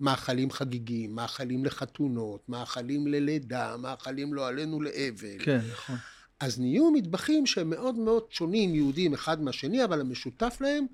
[0.00, 5.38] מאכלים חגיגיים, מאכלים לחתונות, מאכלים ללידה, מאכלים לא עלינו לאבל.
[5.44, 5.96] כן, נכון.
[6.40, 10.86] אז נהיו מטבחים שהם מאוד מאוד שונים, יהודים אחד מהשני, אבל המשותף להם,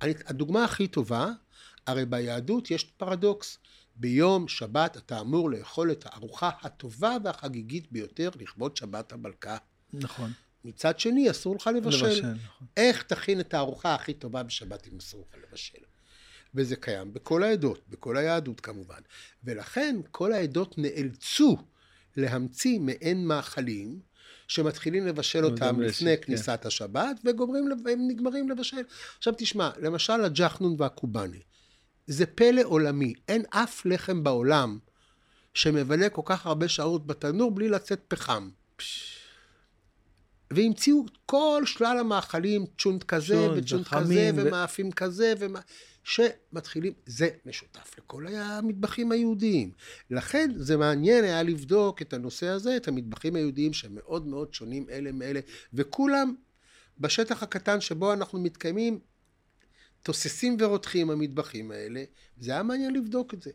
[0.00, 1.30] הדוגמה הכי טובה,
[1.86, 3.58] הרי ביהדות יש פרדוקס.
[3.96, 9.56] ביום שבת אתה אמור לאכול את הארוחה הטובה והחגיגית ביותר לכבוד שבת המלכה.
[9.92, 10.32] נכון.
[10.64, 12.06] מצד שני, אסור לך לבשל.
[12.06, 12.66] לבשל, נכון.
[12.76, 15.78] איך תכין את הארוחה הכי טובה בשבת אם אסור לך לבשל?
[16.54, 19.00] וזה קיים בכל העדות, בכל היהדות כמובן.
[19.44, 21.56] ולכן כל העדות נאלצו
[22.16, 24.00] להמציא מעין מאכלים
[24.48, 26.22] שמתחילים לבשל אותם לפני כן.
[26.22, 28.82] כניסת השבת וגומרים, לב- הם נגמרים לבשל.
[29.18, 31.40] עכשיו תשמע, למשל הג'חנון והקובאני.
[32.06, 33.14] זה פלא עולמי.
[33.28, 34.78] אין אף לחם בעולם
[35.54, 38.50] שמבלה כל כך הרבה שעות בתנור בלי לצאת פחם.
[40.54, 45.60] והמציאו כל שלל המאכלים, צ'ונט כזה צ'ונט וצ'ונט כזה וחמים ו- ומאפים כזה, ומה...
[46.04, 49.70] שמתחילים, זה משותף לכל המטבחים היהודיים.
[50.10, 54.86] לכן זה מעניין היה לבדוק את הנושא הזה, את המטבחים היהודיים שהם מאוד מאוד שונים
[54.90, 55.40] אלה מאלה,
[55.74, 56.34] וכולם
[57.00, 58.98] בשטח הקטן שבו אנחנו מתקיימים,
[60.02, 62.04] תוססים ורותחים המטבחים האלה,
[62.40, 63.50] זה היה מעניין לבדוק את זה.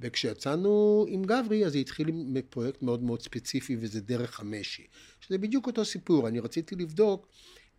[0.00, 4.86] וכשיצאנו עם גברי, אז זה התחיל עם פרויקט מאוד מאוד ספציפי, וזה דרך המשי.
[5.20, 7.28] שזה בדיוק אותו סיפור, אני רציתי לבדוק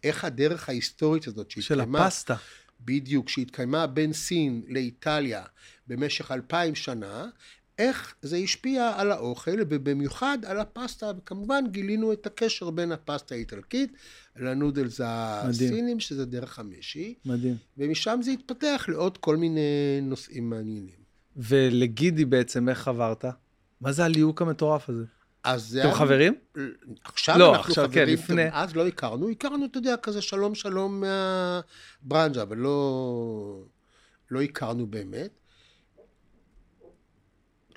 [0.04, 2.36] איך הדרך ההיסטורית הזאת של שהתקיימה, הפסטה.
[2.82, 5.44] בדיוק, שהתקיימה בין סין לאיטליה
[5.88, 7.30] במשך אלפיים שנה,
[7.80, 13.94] איך זה השפיע על האוכל, ובמיוחד על הפסטה, וכמובן גילינו את הקשר בין הפסטה האיטלקית
[14.36, 17.56] לנודלס הסינים, שזה דרך המשי, מדהים.
[17.78, 21.00] ומשם זה התפתח לעוד כל מיני נושאים מעניינים.
[21.36, 23.26] ולגידי בעצם, איך חברת?
[23.82, 25.04] מה זה הליהוק המטורף הזה?
[25.44, 26.34] אז זה אתם חברים?
[27.04, 28.46] עכשיו לא, אנחנו עכשיו, כן, חברים, לפני.
[28.46, 31.04] טוב, אז לא הכרנו, הכרנו, אתה יודע, כזה שלום שלום
[32.04, 33.64] מהברנז'ה, אבל לא,
[34.32, 35.40] לא הכרנו באמת.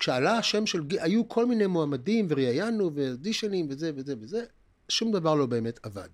[0.03, 4.43] כשעלה השם של, ג- היו כל מיני מועמדים וראיינו ואדישנים וזה וזה וזה,
[4.89, 6.09] שום דבר לא באמת עבד.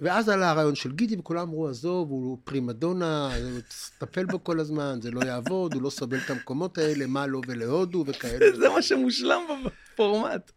[0.00, 3.30] ואז עלה הרעיון של גידי, וכולם אמרו, עזוב, הוא פרימדונה,
[3.98, 7.40] תטפל בו כל הזמן, זה לא יעבוד, הוא לא סובל את המקומות האלה, מה לו
[7.46, 8.46] ולהודו וכאלה.
[8.60, 10.52] זה מה שמושלם בפורמט.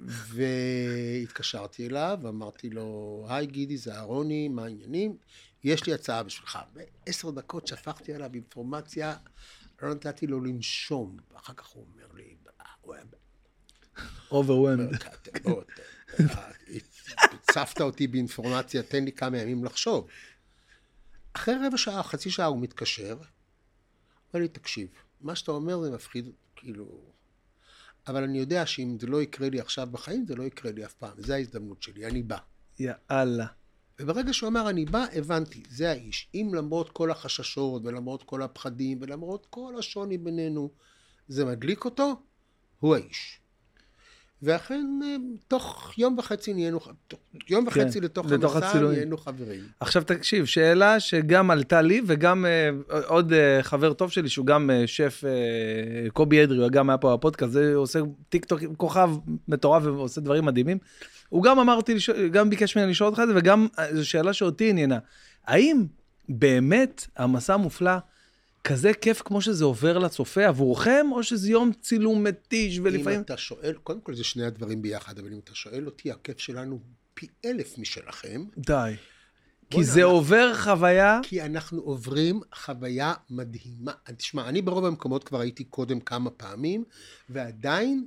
[0.00, 5.16] והתקשרתי אליו, ואמרתי לו, היי גידי, זה אהרוני, מה העניינים?
[5.64, 6.58] יש לי הצעה בשבילך.
[6.74, 9.14] בעשר דקות שפכתי עליו אינפורמציה,
[9.82, 11.16] לא נתתי לו לנשום.
[11.32, 13.04] ואחר כך הוא אומר לי, "אה, הוא היה...
[14.30, 14.90] overwhelmed.
[17.18, 20.08] הצפת אותי באינפורמציה, תן לי כמה ימים לחשוב.
[21.32, 23.18] אחרי רבע שעה, חצי שעה הוא מתקשר,
[24.32, 24.88] אומר לי, תקשיב,
[25.20, 27.00] מה שאתה אומר זה מפחיד, כאילו...
[28.06, 30.92] אבל אני יודע שאם זה לא יקרה לי עכשיו בחיים, זה לא יקרה לי אף
[30.92, 31.22] פעם.
[31.22, 32.38] זו ההזדמנות שלי, אני בא.
[32.78, 33.46] יאללה.
[34.00, 36.28] וברגע שהוא אמר אני בא, הבנתי, זה האיש.
[36.34, 40.70] אם למרות כל החששות ולמרות כל הפחדים ולמרות כל השוני בינינו,
[41.28, 42.22] זה מדליק אותו,
[42.80, 43.40] הוא האיש.
[44.42, 45.16] ואכן, אה,
[45.48, 46.80] תוך יום וחצי נהיינו,
[47.48, 48.94] יום וחצי לתוך כן, לתוך המסע הצילומים.
[48.96, 49.60] נהיינו חברים.
[49.80, 52.70] עכשיו תקשיב, שאלה שגם עלתה לי וגם אה,
[53.06, 56.98] עוד אה, חבר טוב שלי שהוא גם אה, שף אה, קובי אדרי, הוא גם היה
[56.98, 57.98] פה בפודקאסט, זה עושה
[58.28, 59.10] טיק טוק, כוכב
[59.48, 60.78] מטורף ועושה דברים מדהימים.
[61.28, 61.96] הוא גם אמרתי,
[62.32, 64.98] גם ביקש ממני לשאול אותך את זה וגם אה, זו שאלה שאותי עניינה.
[65.46, 65.84] האם
[66.28, 67.92] באמת המסע המופלא
[68.68, 73.18] כזה כיף כמו שזה עובר לצופה עבורכם, או שזה יום צילום מתיש ולפעמים...
[73.18, 76.38] אם אתה שואל, קודם כל זה שני הדברים ביחד, אבל אם אתה שואל אותי, הכיף
[76.38, 76.80] שלנו
[77.14, 78.44] פי אלף משלכם.
[78.56, 78.94] די.
[79.70, 81.20] כי זה עובר חוויה...
[81.22, 83.92] כי אנחנו עוברים חוויה מדהימה.
[84.16, 86.84] תשמע, אני ברוב המקומות כבר הייתי קודם כמה פעמים,
[87.28, 88.06] ועדיין,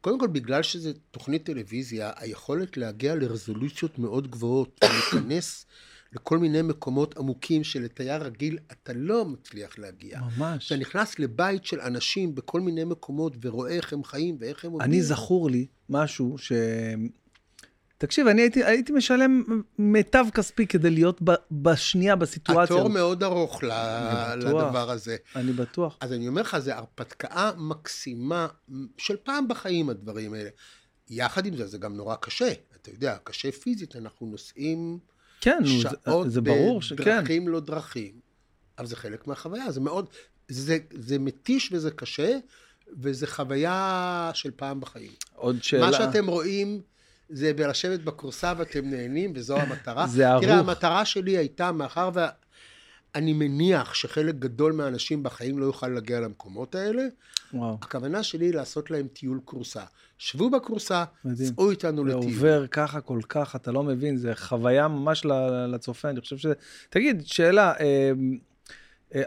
[0.00, 5.66] קודם כל, בגלל שזה תוכנית טלוויזיה, היכולת להגיע לרזולוציות מאוד גבוהות, ולהיכנס
[6.12, 10.20] לכל מיני מקומות עמוקים שלתייר רגיל אתה לא מצליח להגיע.
[10.20, 10.66] ממש.
[10.66, 14.90] אתה נכנס לבית של אנשים בכל מיני מקומות ורואה איך הם חיים ואיך הם עובדים.
[14.90, 16.52] אני זכור לי משהו ש...
[17.98, 19.42] תקשיב, אני הייתי, הייתי משלם
[19.78, 22.76] מיטב כספי כדי להיות ב, בשנייה בסיטואציה.
[22.76, 23.70] התור מאוד ארוך ל,
[24.36, 25.16] לדבר הזה.
[25.36, 25.96] אני בטוח.
[26.00, 28.46] אז אני אומר לך, זו הרפתקה מקסימה
[28.98, 30.50] של פעם בחיים, הדברים האלה.
[31.10, 32.52] יחד עם זה, זה גם נורא קשה.
[32.80, 34.98] אתה יודע, קשה פיזית, אנחנו נוסעים
[35.40, 38.12] כן, שעות זה, זה ברור בדרכים לא דרכים.
[38.78, 40.06] אבל זה חלק מהחוויה, זה מאוד,
[40.48, 42.38] זה, זה מתיש וזה קשה,
[43.00, 45.12] וזה חוויה של פעם בחיים.
[45.34, 45.86] עוד שאלה.
[45.86, 46.80] מה שאתם רואים...
[47.32, 50.06] זה בלשבת בכורסה ואתם נהנים, וזו המטרה.
[50.06, 50.44] זה ערוך.
[50.44, 56.74] תראה, המטרה שלי הייתה, מאחר ואני מניח שחלק גדול מהאנשים בחיים לא יוכל להגיע למקומות
[56.74, 57.02] האלה,
[57.54, 57.78] וואו.
[57.82, 59.82] הכוונה שלי היא לעשות להם טיול כורסה.
[60.18, 62.22] שבו בכורסה, צאו איתנו לטיול.
[62.22, 65.26] זה עובר ככה כל כך, אתה לא מבין, זה חוויה ממש
[65.68, 66.46] לצופה, אני חושב ש...
[66.90, 68.12] תגיד, שאלה, אה,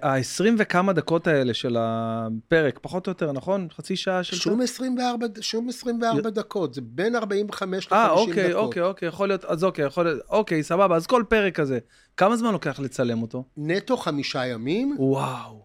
[0.02, 3.68] ה-20 וכמה דקות האלה של הפרק, פחות או יותר, נכון?
[3.76, 4.36] חצי שעה של...
[4.36, 8.28] שום 24, שום 24 דקות, זה בין 45 ל-50 אה, דקות.
[8.28, 11.80] אוקיי, אוקיי, אוקיי, יכול להיות, אז אוקיי, יכול להיות, אוקיי, סבבה, אז כל פרק כזה,
[12.18, 13.44] כמה זמן לוקח לצלם אותו?
[13.58, 14.96] נטו חמישה ימים.
[15.00, 15.62] וואו.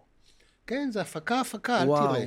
[0.67, 2.07] כן, זה הפקה, הפקה, אל וואו.
[2.07, 2.25] תראה.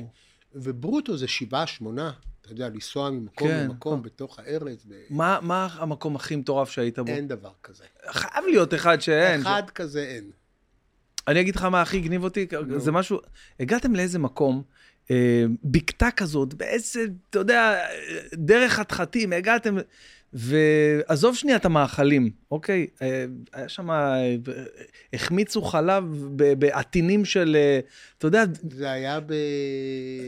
[0.55, 2.11] וברוטו זה שבעה, שמונה.
[2.41, 3.63] אתה יודע, לנסוע ממקום כן.
[3.63, 4.85] למקום בתוך הארץ.
[4.89, 4.93] ב...
[5.09, 7.07] מה, מה המקום הכי מטורף שהיית בו?
[7.11, 7.83] אין דבר כזה.
[8.09, 9.41] חייב להיות אחד שאין.
[9.41, 10.31] אחד כזה אין.
[11.27, 13.19] אני אגיד לך מה הכי הגניב אותי, זה משהו,
[13.59, 14.63] הגעתם לאיזה מקום,
[15.11, 17.85] אה, בקתה כזאת, באיזה, אתה יודע,
[18.33, 19.77] דרך חתחתים, הגעתם,
[20.33, 22.87] ועזוב שנייה את המאכלים, אוקיי?
[23.01, 24.35] אה, היה שם, אה,
[25.13, 26.03] החמיצו חלב
[26.35, 27.79] בעטינים של, אה,
[28.17, 29.19] אתה יודע, זה היה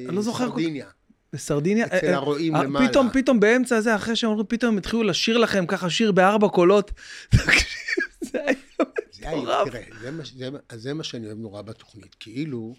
[0.10, 0.86] לא בסרדיניה.
[1.34, 1.86] בסרדיניה.
[1.86, 2.90] אצל הרועים למעלה.
[2.90, 6.48] פתאום, פתאום באמצע הזה, אחרי שהם אומרים, פתאום הם התחילו לשיר לכם ככה שיר בארבע
[6.48, 6.92] קולות.
[8.32, 9.74] זה היה מטורף.
[10.76, 12.16] זה מה שאני אוהב נורא בתוכנית.
[12.20, 12.76] כאילו,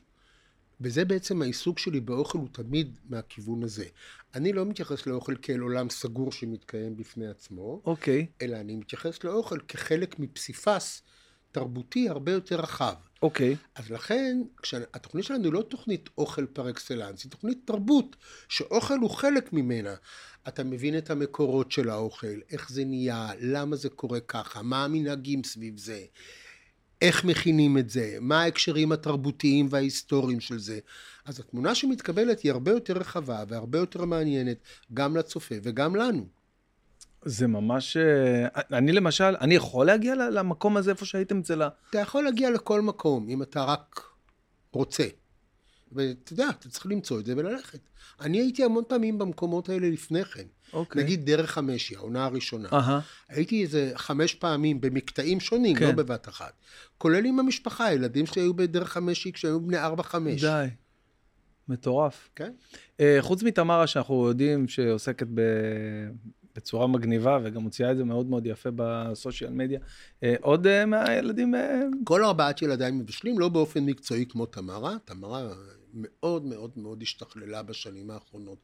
[0.80, 3.84] וזה בעצם העיסוק שלי באוכל הוא תמיד מהכיוון הזה.
[4.34, 9.58] אני לא מתייחס לאוכל כאל עולם סגור שמתקיים בפני עצמו, אוקיי, אלא אני מתייחס לאוכל
[9.68, 11.02] כחלק מפסיפס
[11.52, 12.94] תרבותי הרבה יותר רחב.
[13.22, 13.56] אוקיי.
[13.74, 14.42] אז לכן,
[14.94, 18.16] התוכנית שלנו היא לא תוכנית אוכל פר אקסלנס, היא תוכנית תרבות,
[18.48, 19.94] שאוכל הוא חלק ממנה.
[20.48, 25.44] אתה מבין את המקורות של האוכל, איך זה נהיה, למה זה קורה ככה, מה המנהגים
[25.44, 26.04] סביב זה,
[27.02, 30.78] איך מכינים את זה, מה ההקשרים התרבותיים וההיסטוריים של זה.
[31.24, 34.56] אז התמונה שמתקבלת היא הרבה יותר רחבה והרבה יותר מעניינת,
[34.94, 36.26] גם לצופה וגם לנו.
[37.24, 37.96] זה ממש...
[37.96, 41.68] אה, אני למשל, אני יכול להגיע למקום הזה איפה שהייתם אצל ה...
[41.90, 44.00] אתה יכול להגיע לכל מקום, אם אתה רק
[44.72, 45.04] רוצה.
[45.96, 47.78] ואתה יודע, אתה צריך למצוא את זה וללכת.
[48.20, 50.46] אני הייתי המון פעמים במקומות האלה לפני כן.
[50.72, 51.02] אוקיי.
[51.02, 52.68] נגיד דרך המשי, העונה הראשונה.
[52.72, 55.84] אהה, הייתי איזה חמש פעמים במקטעים שונים, כן.
[55.84, 56.52] לא בבת אחת.
[56.98, 60.44] כולל עם המשפחה, הילדים שלי היו בדרך המשי כשהיו בני ארבע-חמש.
[60.44, 60.66] די.
[61.68, 62.28] מטורף.
[62.36, 62.52] כן?
[63.00, 65.40] אה, חוץ מתמרה, שאנחנו יודעים שעוסקת ב...
[66.56, 69.80] בצורה מגניבה, וגם מוציאה את זה מאוד מאוד יפה בסושיאל מדיה,
[70.22, 71.54] אה, עוד אה, מהילדים...
[71.54, 74.96] אה, כל ארבעת ילדיי מבשלים, לא באופן מקצועי כמו תמרה.
[75.04, 75.48] תמרה
[75.96, 78.58] מאוד מאוד מאוד השתכללה בשנים האחרונות.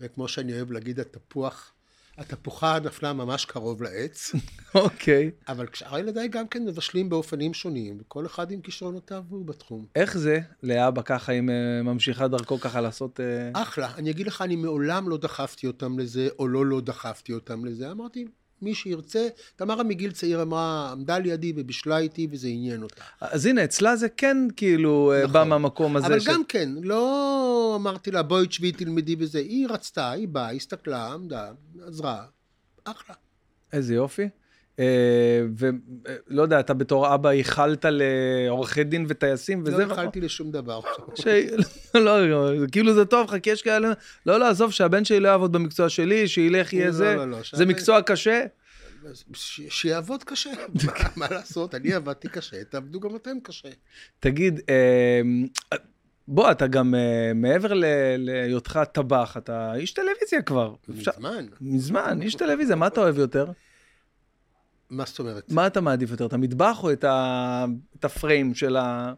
[0.00, 1.72] וכמו שאני אוהב להגיד, התפוח,
[2.18, 4.32] התפוחה נפלה ממש קרוב לעץ.
[4.74, 5.30] אוקיי.
[5.48, 9.86] אבל שאר ילדיי גם כן מבשלים באופנים שונים, וכל אחד עם כישרונותיו הוא בתחום.
[9.94, 13.20] איך זה לאבא ככה, אם אה, ממשיכה דרכו ככה לעשות...
[13.20, 13.94] אה, אחלה.
[13.94, 17.90] אני אגיד לך, אני מעולם לא דחפתי אותם לזה, או לא לא דחפתי אותם לזה.
[17.90, 18.26] אמרתי,
[18.62, 23.02] מי שירצה, תמרה מגיל צעיר אמרה, עמדה לידי ובישלה איתי, וזה עניין אותה.
[23.20, 25.32] אז הנה, אצלה זה כן כאילו אה, נכון.
[25.32, 26.06] בא מהמקום הזה.
[26.06, 29.38] אבל ש- גם כן, לא אמרתי לה, בואי תשבי, תלמדי וזה.
[29.38, 31.50] היא רצתה, היא באה, הסתכלה, עמדה,
[31.86, 32.24] עזרה.
[32.84, 33.14] אחלה.
[33.72, 34.28] איזה יופי.
[35.58, 39.92] ולא יודע, אתה בתור אבא ייחלת לעורכי דין וטייסים וזה, לא?
[39.92, 40.80] יכלתי לשום דבר.
[41.94, 43.92] לא, לא, זה כאילו זה טוב כי יש כאלה,
[44.26, 47.38] לא, לא, עזוב, שהבן שלי לא יעבוד במקצוע שלי, שילך יהיה לא, זה, לא, לא,
[47.52, 48.44] זה מקצוע קשה.
[49.68, 50.50] שיעבוד קשה.
[51.16, 51.74] מה- לעשות?
[51.74, 53.68] אני עבדתי קשה, תעבדו גם אתם קשה.
[54.20, 55.20] תגיד, אה,
[56.28, 57.72] בוא, אתה גם אה, מעבר
[58.18, 60.74] להיותך טבח, אתה איש טלוויזיה כבר.
[60.88, 61.46] מזמן.
[61.60, 63.46] מזמן, איש טלוויזיה, מה אתה אוהב יותר?
[64.90, 65.52] מה זאת אומרת?
[65.52, 67.64] מה אתה מעדיף יותר, את המטבח או את, ה...
[67.98, 69.12] את הפריים של ה...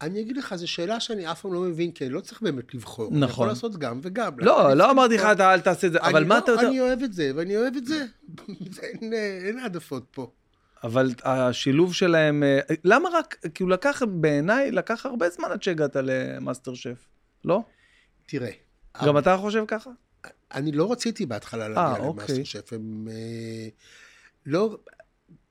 [0.00, 2.74] אני אגיד לך, זו שאלה שאני אף פעם לא מבין, כי אני לא צריך באמת
[2.74, 3.08] לבחור.
[3.10, 3.30] אני נכון.
[3.30, 4.32] יכול לעשות גם וגם.
[4.38, 5.24] לא, אני לא אמרתי לך.
[5.24, 6.68] אתה אל תעשה את זה, אבל אני מה לא- אתה יותר...
[6.68, 8.04] אני אוהב את זה, ואני אוהב את זה.
[8.82, 10.30] אין, אה, אין העדפות פה.
[10.84, 16.74] אבל השילוב שלהם, אה, למה רק, כאילו לקח, בעיניי, לקח הרבה זמן עד שהגעת למאסטר
[16.74, 17.08] שף,
[17.44, 17.62] לא?
[18.26, 18.50] תראה,
[19.06, 19.90] גם אתה חושב ככה?
[20.54, 22.34] אני לא רציתי בהתחלה להגיע אוקיי.
[22.34, 22.72] למאסטר שף.
[22.72, 23.68] הם אה,
[24.46, 24.78] לא...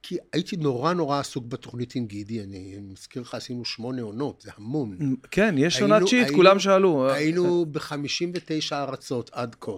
[0.07, 4.51] כי הייתי נורא נורא עסוק בתוכנית עם גידי, אני מזכיר לך, עשינו שמונה עונות, זה
[4.57, 5.15] המון.
[5.31, 7.11] כן, איזה shit, היינו- כולם שאלו.
[7.11, 9.71] היינו ב-59 ארצות עד כה.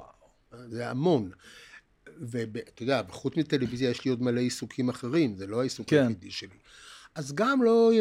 [0.67, 1.31] זה המון.
[2.21, 6.03] ואתה יודע, חוץ מטלוויזיה יש לי עוד מלא עיסוקים אחרים, זה לא העיסוק כן.
[6.03, 6.57] היחידי שלי.
[7.15, 7.91] אז גם לא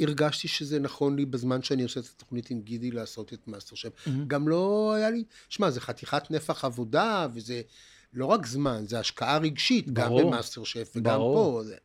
[0.00, 4.06] הרגשתי שזה נכון לי בזמן שאני עושה את התוכנית עם גידי לעשות את מאסטר שף.
[4.06, 4.24] מהמם.
[4.28, 7.62] גם לא היה לי, שמע, זה חתיכת נפח עבודה, וזה
[8.16, 10.30] לא רק זמן, זה השקעה רגשית, גם ברור.
[10.30, 11.62] במאסטר שף וגם ברור.
[11.62, 11.64] פה.
[11.64, 11.76] זה...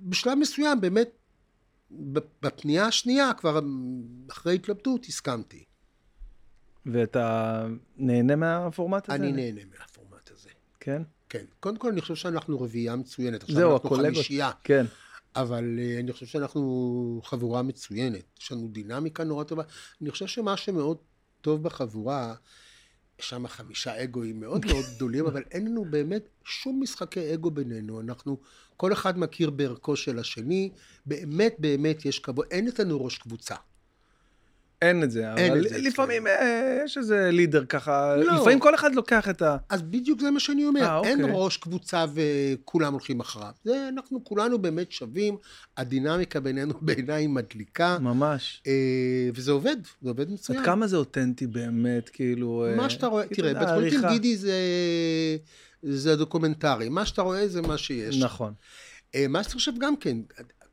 [0.00, 1.10] ובשלב מסוים, באמת,
[2.42, 3.60] בפנייה השנייה, כבר
[4.30, 5.64] אחרי התלבטות, הסכמתי.
[6.86, 9.16] ואתה נהנה מהפורמט הזה?
[9.16, 10.50] אני נהנה מהפורמט הזה.
[10.80, 11.02] כן?
[11.28, 11.44] כן.
[11.60, 13.42] קודם כל, אני חושב שאנחנו רביעייה מצוינת.
[13.42, 14.14] עכשיו זהו, אנחנו הקולגות.
[14.14, 14.86] חמישייה, כן.
[15.36, 18.24] אבל uh, אני חושב שאנחנו חבורה מצוינת.
[18.40, 19.62] יש לנו דינמיקה נורא טובה.
[20.02, 20.96] אני חושב שמה שמאוד
[21.40, 22.34] טוב בחבורה,
[23.18, 28.00] יש שם חמישה אגואים מאוד מאוד גדולים, אבל אין לנו באמת שום משחקי אגו בינינו.
[28.00, 28.38] אנחנו,
[28.76, 30.70] כל אחד מכיר בערכו של השני.
[31.06, 32.46] באמת, באמת יש כבוד.
[32.50, 33.54] אין אצלנו ראש קבוצה.
[34.88, 38.40] אין את זה, אין אבל את זה לפעמים אה, יש איזה leader ככה, לא.
[38.40, 39.56] לפעמים כל אחד לוקח את ה...
[39.68, 41.36] אז בדיוק זה מה שאני אומר, אה, אין אוקיי.
[41.38, 43.52] ראש קבוצה וכולם הולכים אחריו.
[43.64, 45.36] זה, אנחנו כולנו באמת שווים,
[45.76, 48.62] הדינמיקה בינינו בעיניי מדליקה, ממש.
[48.66, 48.72] אה,
[49.34, 50.58] וזה עובד, זה עובד מצוין.
[50.58, 52.66] עד כמה זה אותנטי באמת, כאילו...
[52.66, 54.08] אה, מה שאתה רואה, כאילו, תראה, עם עריכה.
[54.08, 54.56] גידי זה,
[55.82, 58.18] זה דוקומנטרי, מה שאתה רואה זה מה שיש.
[58.18, 58.52] נכון.
[59.14, 60.16] אה, מאסטר שף גם כן,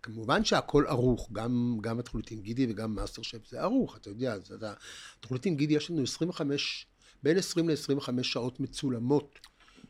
[0.03, 4.39] כמובן שהכל ערוך, גם, גם התוכנית עם גידי וגם מאסטר שף זה ערוך, אתה יודע,
[4.39, 4.73] זה, אתה,
[5.19, 6.87] התוכנית עם גידי יש לנו 25,
[7.23, 9.39] בין 20 ל-25 שעות מצולמות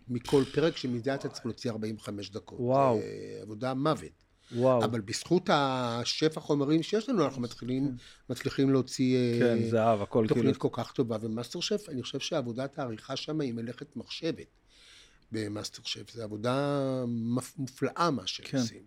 [0.07, 2.59] מכל פרק, שמזה אתה צריך להוציא 45 דקות.
[2.59, 2.97] וואו.
[2.97, 4.23] אה, עבודה מוות.
[4.55, 4.83] וואו.
[4.83, 7.95] אבל בזכות השפע חומרים שיש לנו, אנחנו מתחילים,
[8.29, 10.41] מצליחים להוציא אה, כן, זהב, הכל כאילו.
[10.41, 11.17] תוכנית כל כך טובה.
[11.21, 14.47] ומאסטר שף, אני חושב שעבודת העריכה שם היא מלאכת מחשבת
[15.31, 16.11] במאסטר שף.
[16.11, 16.85] זו עבודה
[17.57, 18.57] מופלאה מה שהם כן.
[18.57, 18.81] עושים.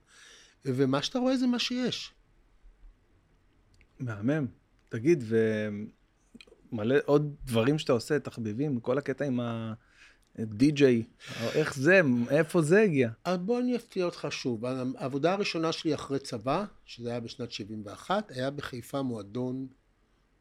[0.65, 2.13] ומה שאתה רואה זה מה שיש.
[4.01, 4.47] מהמם.
[4.89, 5.25] תגיד,
[6.73, 10.83] ומלא עוד דברים שאתה עושה, תחביבים, כל הקטע עם ה-DJ,
[11.55, 12.01] איך זה,
[12.31, 13.11] איפה זה הגיע?
[13.25, 14.65] אז בוא אני אפתיע אותך שוב.
[14.97, 19.67] העבודה הראשונה שלי אחרי צבא, שזה היה בשנת 71, היה בחיפה מועדון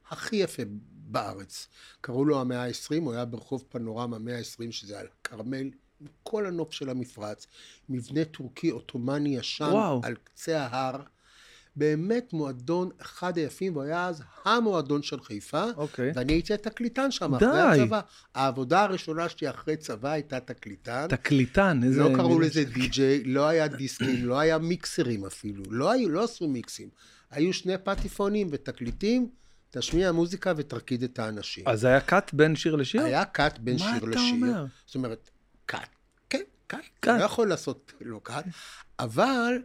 [0.09, 1.67] הכי יפה בארץ.
[2.01, 5.69] קראו לו המאה ה-20, הוא היה ברחוב פנורמה 120, שזה על כרמל,
[6.03, 7.47] עם כל הנוף של המפרץ,
[7.89, 10.01] מבנה טורקי עות'מאני ישן, וואו.
[10.03, 11.01] על קצה ההר.
[11.75, 15.63] באמת מועדון אחד היפים, והוא היה אז המועדון של חיפה.
[15.77, 16.11] אוקיי.
[16.15, 17.45] ואני הייתי התקליטן שם, די.
[17.45, 18.01] אחרי הצבא.
[18.35, 21.07] העבודה הראשונה שלי אחרי צבא הייתה תקליטן.
[21.09, 22.03] תקליטן, איזה...
[22.03, 25.63] לא קראו לזה די-ג'יי, לא היה דיסקים, לא היה מיקסרים אפילו.
[25.69, 26.89] לא, היו, לא עשו מיקסים.
[27.31, 29.29] היו שני פטיפונים ותקליטים,
[29.71, 31.63] תשמיע מוזיקה ותרקיד את האנשים.
[31.67, 33.03] אז היה קאט בין שיר לשיר?
[33.03, 34.33] היה קאט בין מה שיר אתה לשיר.
[34.33, 34.65] אומר?
[34.85, 35.29] זאת אומרת,
[35.65, 35.89] קאט.
[36.29, 36.79] כן, קאט.
[36.99, 37.19] קאט.
[37.19, 38.45] לא יכול לעשות לא קאט.
[38.99, 39.61] אבל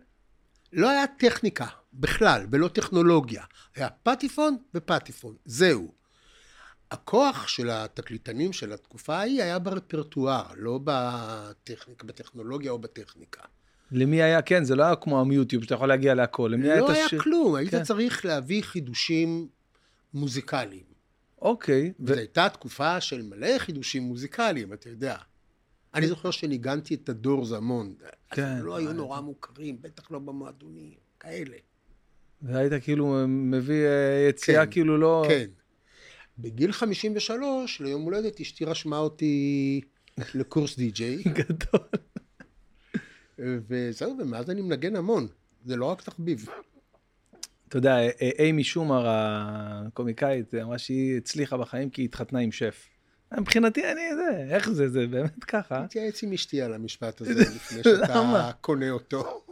[0.73, 3.45] לא היה טכניקה בכלל, ולא טכנולוגיה.
[3.75, 5.93] היה פטיפון ופטיפון, זהו.
[6.91, 13.43] הכוח של התקליטנים של התקופה ההיא היה ברפרטואר, לא בטכניקה, בטכנולוגיה או בטכניקה.
[13.93, 16.51] למי היה, כן, זה לא היה כמו המיוטיוב, שאתה יכול להגיע להכל.
[16.53, 17.23] למי היה לא את היה השיר?
[17.23, 17.83] כלום, היית כן.
[17.83, 19.49] צריך להביא חידושים
[20.15, 20.85] מוזיקליים.
[21.43, 21.93] אוקיי.
[22.01, 25.17] ו- וזו הייתה תקופה של מלא חידושים מוזיקליים, אתה יודע.
[25.99, 27.95] אני זוכר שניגנתי את הדורס המון.
[28.31, 28.43] כן.
[28.43, 31.57] אז הם לא היו נורא מוכרים, בטח לא במועדונים, כאלה.
[32.43, 35.25] והיית כאילו מביא אה, יציאה כן, כאילו לא...
[35.29, 35.47] כן.
[36.39, 39.81] בגיל 53, ליום הולדת, אשתי רשמה אותי
[40.35, 41.87] לקורס די-ג'יי, גדול.
[43.39, 45.27] וזהו, ומאז אני מנגן המון.
[45.65, 46.47] זה לא רק תחביב.
[47.69, 52.53] אתה יודע, אה, אה, אימי שומר, הקומיקאית, אמרה שהיא הצליחה בחיים כי היא התחתנה עם
[52.53, 52.89] שף.
[53.37, 55.87] מבחינתי, אני, זה, איך זה, זה באמת ככה.
[55.89, 58.51] תתייעץ עם אשתי על המשפט הזה, לפני שאתה?
[58.61, 59.45] קונה אותו.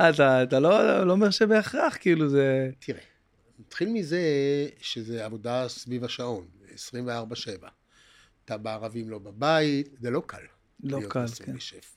[0.00, 2.70] אה, אתה, אתה לא, לא אומר שבהכרח, כאילו זה...
[2.78, 3.00] תראה,
[3.58, 4.20] נתחיל מזה
[4.80, 7.66] שזה עבודה סביב השעון, 24-7.
[8.44, 10.36] אתה בערבים לא בבית, זה לא קל.
[10.84, 11.56] לא קל, כן.
[11.56, 11.96] לשף.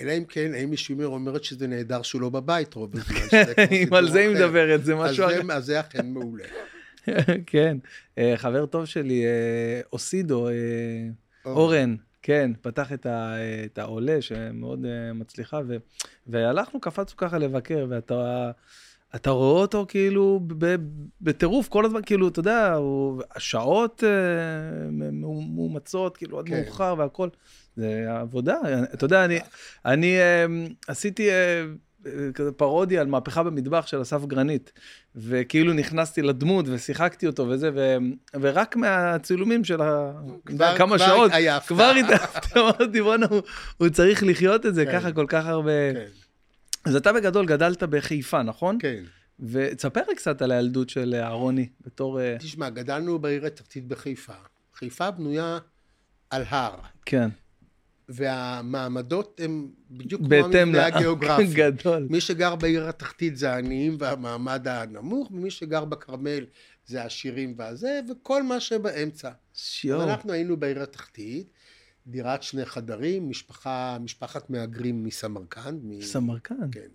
[0.00, 3.16] אלא אם כן, אימי שימר אומרת שזה נהדר שהוא לא בבית רוב הזמן.
[3.30, 4.46] שזה אם סיפור על זה היא אחר.
[4.46, 5.52] מדברת, זה משהו אחר.
[5.52, 6.44] אז זה אכן מעולה.
[7.46, 7.76] כן.
[8.18, 10.52] אה, חבר טוב שלי, אה, אוסידו, אה,
[11.46, 13.34] אורן, כן, פתח את, ה,
[13.64, 15.76] את העולה, שמאוד מצליחה, ו,
[16.26, 18.50] והלכנו, קפצנו ככה לבקר, ואתה
[19.14, 20.40] אתה רואה אותו כאילו
[21.20, 24.02] בטירוף כל הזמן, כאילו, אתה יודע, הוא- השעות
[25.12, 26.62] מאומצות, כאילו, עד כן.
[26.64, 27.28] מאוחר והכל.
[27.76, 28.56] זה עבודה.
[28.94, 29.38] אתה יודע, אני,
[29.84, 30.16] אני
[30.88, 31.28] עשיתי
[32.34, 34.72] כזה פרודיה על מהפכה במטבח של אסף גרנית,
[35.16, 37.96] וכאילו נכנסתי לדמות ושיחקתי אותו וזה, ו,
[38.40, 40.12] ורק מהצילומים של ה...
[40.46, 41.60] כבר- כמה כבר שעות, הפתעה.
[41.60, 43.40] כבר התאהבתי, אמרתי, בואנה, הוא-
[43.76, 44.92] הוא צריך לחיות את זה כן.
[44.92, 45.94] ככה כל כך הרבה...
[45.94, 46.04] כן,
[46.84, 48.78] אז אתה בגדול גדלת בחיפה, נכון?
[48.80, 49.02] כן.
[49.40, 52.20] ותספר לי קצת על הילדות של אהרוני, בתור...
[52.20, 54.32] אה, תשמע, גדלנו בעיר התחתית בחיפה.
[54.74, 55.58] חיפה בנויה
[56.30, 56.74] על הר,
[57.06, 57.28] כן,
[58.08, 61.46] והמעמדות הם בדיוק כמו המבנה הגיאוגרפי.
[61.54, 62.06] גדול.
[62.10, 66.44] מי שגר בעיר התחתית זה העניים והמעמד הנמוך, ומי שגר בכרמל
[66.86, 69.30] זה העשירים והזה, וכל מה שבאמצע.
[69.54, 71.50] שיו, אז אנחנו היינו בעיר התחתית,
[72.06, 75.80] דירת שני חדרים, משפחה, משפחת מהגרים מסמרקנד.
[75.84, 76.54] מ- סמרקן.
[76.72, 76.88] כן.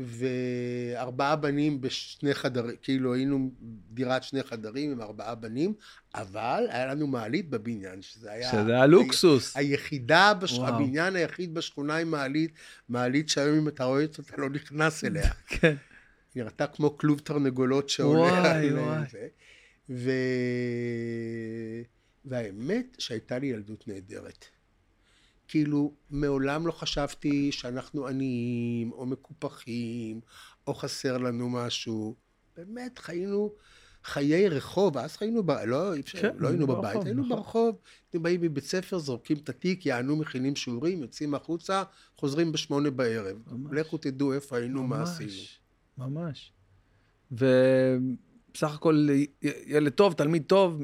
[0.00, 3.50] וארבעה בנים בשני חדרים, כאילו היינו
[3.90, 5.74] דירת שני חדרים עם ארבעה בנים,
[6.14, 8.50] אבל היה לנו מעלית בבניין, שזה היה...
[8.50, 9.56] שזה היה לוקסוס.
[9.56, 10.52] היחידה, בש...
[10.58, 10.74] וואו.
[10.74, 12.52] הבניין היחיד בשכונה עם מעלית,
[12.88, 15.30] מעלית שהיום אם אתה רואה אותה, אתה לא נכנס אליה.
[15.46, 15.74] כן.
[16.36, 18.98] נראתה כמו כלוב תרנגולות שעולה וואי, וואי.
[19.10, 19.28] זה.
[19.90, 20.10] ו...
[22.24, 24.44] והאמת שהייתה לי ילדות נהדרת.
[25.50, 30.20] כאילו, מעולם לא חשבתי שאנחנו עניים, או מקופחים,
[30.66, 32.14] או חסר לנו משהו.
[32.56, 33.52] באמת, חיינו
[34.04, 35.50] חיי רחוב, אז חיינו, ב...
[35.50, 37.36] לא, כן, לא היינו ברחוב, בבית, היינו נכון.
[37.36, 37.76] ברחוב,
[38.12, 41.82] היינו באים מבית ספר, זורקים את התיק, יענו, מכינים שיעורים, יוצאים החוצה,
[42.16, 43.36] חוזרים בשמונה בערב.
[43.46, 43.78] ממש.
[43.78, 45.30] לכו תדעו איפה היינו, מה ממש, עשינו.
[45.98, 46.52] ממש.
[47.32, 49.08] ובסך הכל
[49.66, 50.82] ילד טוב, תלמיד טוב,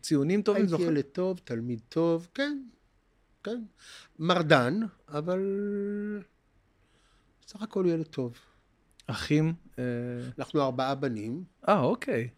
[0.00, 0.84] ציונים טובים, הייתי זוכר?
[0.84, 2.62] ילד טוב, תלמיד טוב, כן,
[3.44, 3.62] כן.
[4.18, 5.40] מרדן, אבל
[7.46, 8.38] סך הכל ילד טוב.
[9.06, 9.54] אחים?
[9.78, 9.84] אה,
[10.38, 12.28] אנחנו ארבעה בנים, אה, אוקיי.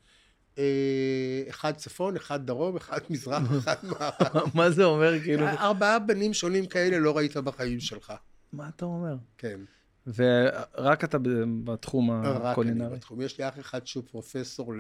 [0.58, 4.42] אה, אחד צפון, אחד דרום, אחד מזרח, אחד מערב.
[4.54, 5.46] מה זה אומר, כאילו?
[5.46, 8.12] ארבעה בנים שונים כאלה לא ראית בחיים שלך.
[8.52, 9.16] מה אתה אומר?
[9.38, 9.60] כן,
[10.06, 11.18] ורק אתה
[11.64, 12.96] בתחום רק אני הקולינרי.
[12.96, 13.20] בתחום.
[13.20, 14.74] יש לי אח אחד שהוא פרופסור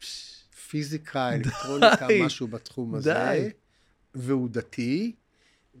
[0.00, 2.06] לפיזיקה, אלקטרוניקה.
[2.24, 3.48] משהו בתחום הזה.
[4.14, 5.16] והוא דתי,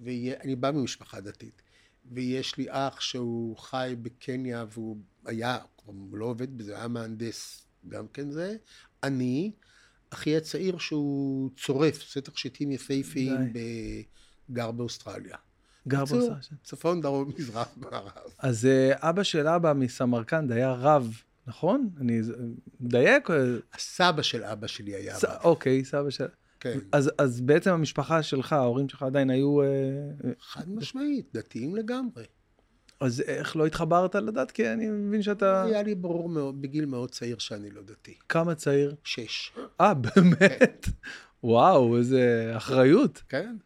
[0.04, 1.62] ואני בא ממשפחה דתית.
[2.12, 8.06] ויש לי אח שהוא חי בקניה והוא היה, הוא לא עובד בזה, היה מהנדס, גם
[8.12, 8.56] כן זה.
[9.02, 9.52] אני,
[10.10, 13.52] אחי הצעיר שהוא צורף, עושה תכשיטים יפהפיים,
[14.50, 15.36] גר באוסטרליה.
[15.88, 16.58] גר בקיצור, באוסטריה.
[16.64, 18.10] צפון, דרום, מזרח, מערב.
[18.38, 21.88] אז אה, אבא של אבא מסמרקנד היה רב, נכון?
[22.00, 22.20] אני
[22.80, 23.30] מדייק?
[23.30, 23.36] אה,
[23.74, 25.40] הסבא של אבא שלי היה ס- רב.
[25.44, 26.26] אוקיי, סבא של...
[26.60, 29.62] כן, אז, אז בעצם המשפחה שלך, ההורים שלך עדיין היו...
[29.62, 29.66] אה,
[30.40, 32.24] חד משמעית, דתיים לגמרי.
[33.00, 34.50] אז איך לא התחברת לדת?
[34.50, 35.62] כי אני מבין שאתה...
[35.62, 38.14] היה לי ברור מאוד, בגיל מאוד צעיר שאני לא דתי.
[38.28, 38.94] כמה צעיר?
[39.04, 39.52] שש.
[39.80, 40.86] אה, באמת?
[41.44, 43.22] וואו, איזה אחריות.
[43.28, 43.56] כן?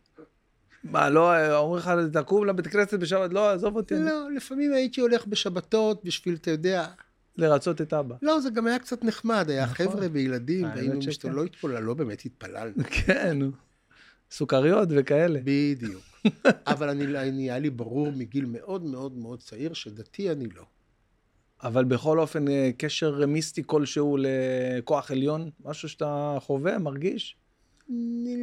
[0.85, 3.33] מה, לא, אומרים לך, תקום לבית כנסת בשבת?
[3.33, 6.87] לא, עזוב אותי, לא, לפעמים הייתי הולך בשבתות בשביל, אתה יודע,
[7.41, 8.17] לרצות את אבא.
[8.23, 9.75] לא, זה גם היה קצת נחמד, היה נכון.
[9.75, 11.09] חבר'ה וילדים, והיינו שכן.
[11.09, 12.85] משתוללים, לא התפלל, לא באמת התפללנו.
[12.91, 13.39] כן.
[14.31, 15.41] סוכריות וכאלה.
[15.45, 16.03] בדיוק.
[16.73, 20.63] אבל אני, אני, היה לי ברור מגיל מאוד מאוד מאוד צעיר שדתי אני לא.
[21.63, 27.37] אבל בכל אופן, אה, קשר מיסטי כלשהו לכוח עליון, משהו שאתה חווה, מרגיש?
[27.89, 28.37] אני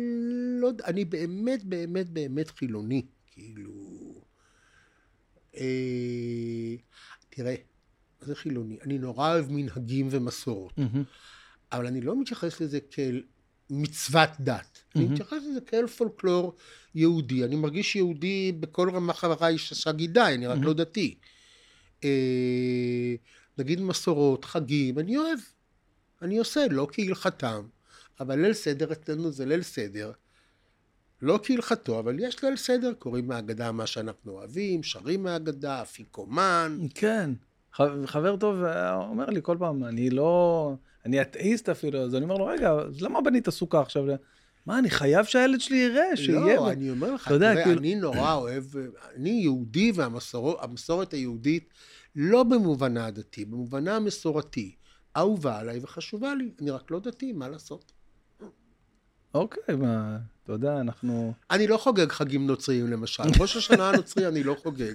[0.61, 3.73] לא יודע, אני באמת באמת באמת חילוני, כאילו...
[5.57, 6.75] אה,
[7.29, 7.55] תראה,
[8.28, 8.78] זה חילוני?
[8.84, 10.73] אני נורא אוהב מנהגים ומסורות,
[11.71, 13.21] אבל אני לא מתייחס לזה כאל
[13.69, 14.80] מצוות דת.
[14.95, 15.13] אני מהמם.
[15.13, 16.55] מתייחס לזה כאל פולקלור
[16.95, 17.43] יהודי.
[17.43, 20.67] אני מרגיש יהודי בכל רמה חבריי שגידיי, אני רק מהמם.
[20.67, 21.15] לא דתי.
[22.03, 23.15] אה,
[23.57, 25.39] נגיד מסורות, חגים, אני אוהב.
[26.21, 27.67] אני עושה, לא כהלכתם,
[28.19, 30.11] אבל ליל סדר אצלנו זה ליל סדר.
[31.21, 36.78] לא כהלכתו, אבל יש ליל סדר, קוראים מהאגדה מה שאנחנו אוהבים, שרים מהאגדה, אפיקומן.
[36.95, 37.32] כן.
[38.05, 40.74] חבר טוב אה, אומר לי כל פעם, אני לא...
[41.05, 44.03] אני אתאיסט אפילו, אז אני אומר לו, רגע, אז למה בנית סוכה עכשיו?
[44.65, 46.55] מה, אני חייב שהילד שלי יראה, שיהיה...
[46.55, 48.63] לא, ב-" אני אומר לך, תראה, כאילו- אני נורא אוהב,
[49.15, 51.74] אני יהודי והמסורת היהודית,
[52.15, 54.76] לא במובנה הדתי, במובנה המסורתי,
[55.18, 56.51] אהובה עליי וחשובה לי.
[56.61, 57.91] אני רק לא דתי, מה לעשות?
[59.34, 61.34] אוקיי, מה, אתה יודע, אנחנו...
[61.51, 63.23] אני לא חוגג חגים נוצריים למשל.
[63.39, 64.93] ראש השנה הנוצרי אני לא חוגג.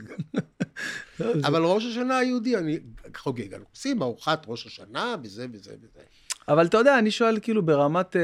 [1.20, 2.78] לא, אבל ראש השנה היהודי אני
[3.16, 3.52] חוגג.
[3.54, 6.00] אנחנו עושים ארוחת ראש השנה וזה וזה וזה.
[6.48, 8.22] אבל אתה יודע, אני שואל כאילו ברמת אה,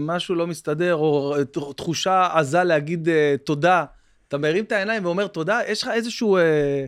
[0.00, 3.84] משהו לא מסתדר, או ת- תחושה עזה להגיד אה, תודה.
[4.28, 6.36] אתה מרים את העיניים ואומר תודה, יש לך איזשהו...
[6.36, 6.84] אה,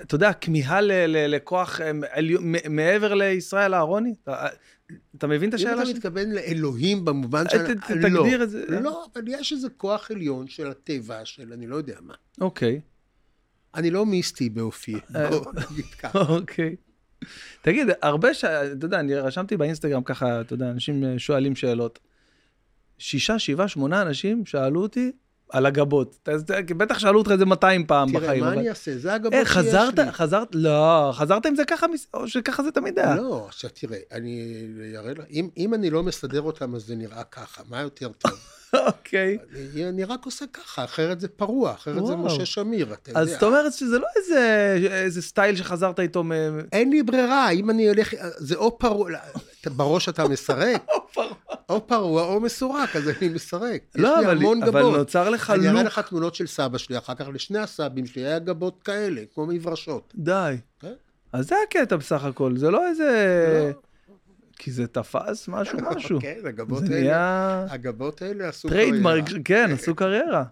[0.00, 1.90] אתה יודע, כמיהה לכוח אה,
[2.70, 4.14] מעבר לישראל אהרוני?
[5.24, 5.94] אתה- אתה מבין את אם השאלה אתה שלי?
[5.94, 7.74] מתכוון לאלוהים במובן ת- של...
[7.80, 8.64] תגדיר את זה.
[8.68, 12.14] לא, אבל יש איזה כוח עליון של הטבע, של אני לא יודע מה.
[12.40, 12.80] אוקיי,
[13.74, 15.30] אני לא מיסטי באופי, אה.
[15.30, 16.18] בוא נגיד ככה.
[16.38, 16.76] אוקיי.
[17.62, 18.44] תגיד, הרבה ש...
[18.44, 21.98] אתה יודע, אני רשמתי באינסטגרם ככה, אתה יודע, אנשים אה, שואלים שאלות.
[22.98, 25.12] שישה, שבעה, שמונה אנשים שאלו אותי
[25.52, 26.28] על הגבות.
[26.76, 28.44] בטח שאלו אותך את זה 200 פעם תראה, בחיים.
[28.44, 28.98] מה אבל- אני אעשה?
[28.98, 30.12] זה הגבות אה, שיש חזרת, לי.
[30.12, 33.14] חזרת, לא, חזרת עם זה ככה, או שככה זה תמיד היה?
[33.16, 34.62] לא, עכשיו תראה, אני
[34.96, 38.32] אראה לך, אם, אם אני לא מסדר אותם אז זה נראה ככה, מה יותר טוב?
[38.86, 39.38] אוקיי.
[39.88, 42.16] אני, רק עושה ככה, אחרת זה פרוע, אחרת זה.
[42.16, 43.20] משה שמיר, אתה יודע.
[43.20, 46.32] אז זאת אומרת שזה לא איזה, איזה סטייל שחזרת איתו מ...
[46.72, 49.18] אין לי ברירה, אם אני הולך, זה או פרוע, לא,
[49.76, 50.86] בראש אתה מסרק,
[51.68, 53.82] או פרוע או מסורק, אז אני מסרק.
[53.94, 54.96] לא, יש לי אבל, המון אבל גבות.
[54.96, 55.92] נוצר לך אני אראה לוק.
[55.92, 60.12] לך תמונות של סבא שלי, אחר כך לשני הסבים שלי היה גבות כאלה, כמו מברשות.
[60.16, 60.56] די.
[60.80, 60.92] כן?
[61.32, 63.72] אז זה הקטע בסך הכל, זה לא איזה...
[63.74, 63.91] לא.
[64.62, 66.18] כי זה תפס משהו משהו.
[66.20, 69.42] כן, הגבות האלה, נהיה הגבות האלה עשו trademark, קריירה.
[69.44, 70.44] כן, עשו קריירה.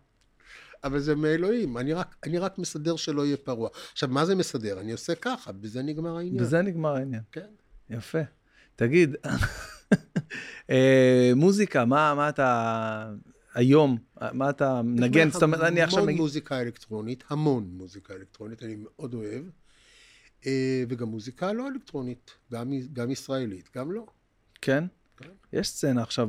[0.85, 3.69] אבל זה מאלוהים, אני רק, אני רק מסדר שלא יהיה פרוע.
[3.93, 4.81] עכשיו, מה זה מסדר?
[4.81, 6.45] אני עושה ככה, בזה נגמר העניין.
[6.45, 7.23] בזה נגמר העניין.
[7.33, 7.47] כן.
[7.91, 8.19] יפה.
[8.77, 9.17] תגיד,
[10.71, 13.13] אה, מוזיקה, מה מה אתה...
[13.55, 13.99] היום,
[14.33, 15.31] מה אתה מנגן?
[15.31, 16.03] זאת אומרת, אני עכשיו...
[16.03, 19.43] המון מוזיקה אלקטרונית, המון מוזיקה אלקטרונית, אני מאוד אוהב.
[20.47, 24.07] אה, וגם מוזיקה לא אלקטרונית, גם, גם ישראלית, גם לא.
[24.63, 24.85] כן?
[25.17, 25.29] כן.
[25.53, 26.29] יש סצנה עכשיו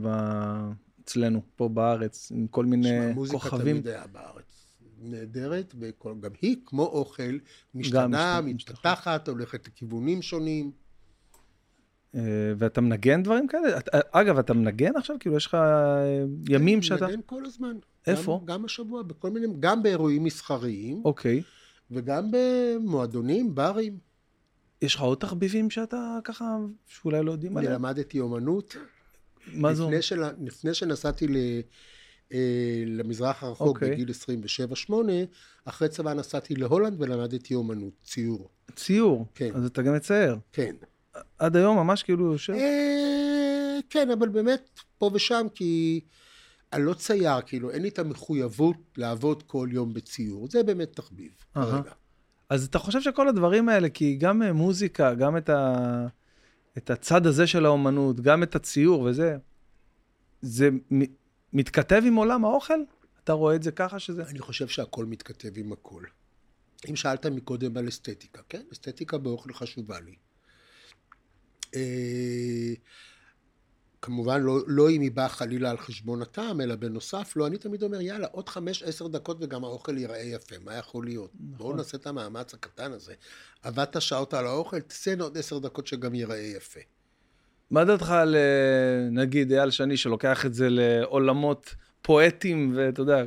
[1.03, 3.75] אצלנו, פה בארץ, עם כל מיני שמע, מוזיקה כוכבים.
[3.75, 4.73] תמיד היה בארץ.
[5.03, 7.37] נהדרת, וגם היא, כמו אוכל,
[7.75, 10.71] משתנה, משת- מתפתחת, הולכת לכיוונים שונים.
[12.15, 12.21] אה,
[12.57, 13.77] ואתה מנגן דברים כאלה?
[13.77, 15.15] את- אגב, אתה מנגן עכשיו?
[15.19, 17.07] כאילו, יש לך אה, ימים כן, שאתה...
[17.07, 17.75] מנגן כל הזמן.
[18.07, 18.39] איפה?
[18.41, 21.41] גם, גם השבוע, בכל מיני, גם באירועים מסחריים, אוקיי.
[21.91, 23.97] וגם במועדונים, ברים.
[24.81, 27.81] יש לך עוד תחביבים שאתה ככה, שאולי לא יודעים אני עליהם?
[27.81, 28.75] למדתי אומנות.
[29.53, 29.87] מה אומר?
[29.87, 30.23] לפני, של...
[30.45, 31.35] לפני שנסעתי ל...
[32.33, 33.91] אה, למזרח הרחוק אוקיי.
[33.91, 34.09] בגיל
[34.89, 34.93] 27-8,
[35.65, 38.49] אחרי צבא נסעתי להולנד ולמדתי אומנות, ציור.
[38.75, 39.25] ציור.
[39.35, 39.51] כן.
[39.55, 40.37] אז אתה גם מצייר.
[40.51, 40.75] כן.
[41.39, 42.53] עד היום ממש כאילו יושב...
[42.53, 46.01] אה, כן, אבל באמת פה ושם, כי
[46.73, 50.47] אני לא צייר, כאילו, אין לי את המחויבות לעבוד כל יום בציור.
[50.47, 51.31] זה באמת תחביב.
[51.53, 51.91] כרגע.
[52.49, 56.07] אז אתה חושב שכל הדברים האלה, כי גם אה, מוזיקה, גם את, ה...
[56.77, 59.37] את הצד הזה של האומנות, גם את הציור וזה,
[60.41, 60.99] זה מ...
[61.53, 62.79] מתכתב עם עולם האוכל?
[63.23, 64.23] אתה רואה את זה ככה שזה...
[64.23, 66.03] אני חושב שהכל מתכתב עם הכל.
[66.89, 68.61] אם שאלת מקודם על אסתטיקה, כן?
[68.73, 70.15] אסתטיקה באוכל חשובה לי.
[74.01, 77.83] כמובן, לא, לא אם היא באה חלילה על חשבון הטעם, אלא בנוסף, לא, אני תמיד
[77.83, 81.31] אומר, יאללה, עוד חמש, עשר דקות וגם האוכל ייראה יפה, מה יכול להיות?
[81.33, 81.57] נכון.
[81.57, 83.13] בואו נעשה את המאמץ הקטן הזה.
[83.63, 86.79] עבדת שעות על האוכל, תעשיין עוד עשר דקות שגם ייראה יפה.
[87.71, 93.23] מה דעתך על, אה, נגיד, אייל שני, שלוקח את זה לעולמות פואטיים, ואתה יודע...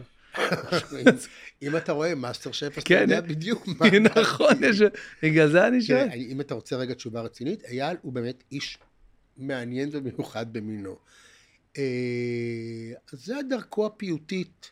[1.63, 3.87] אם, אתה רואה מאסטר שף, אז אתה כן, יודע בדיוק מה...
[4.21, 4.55] נכון.
[5.23, 6.09] בגלל זה אני שואל.
[6.15, 8.79] אם אתה רוצה רגע תשובה רצינית, אייל הוא באמת איש
[9.37, 10.97] מעניין ומיוחד במינו.
[11.79, 14.71] אה, אז זה דרכו הפיוטית,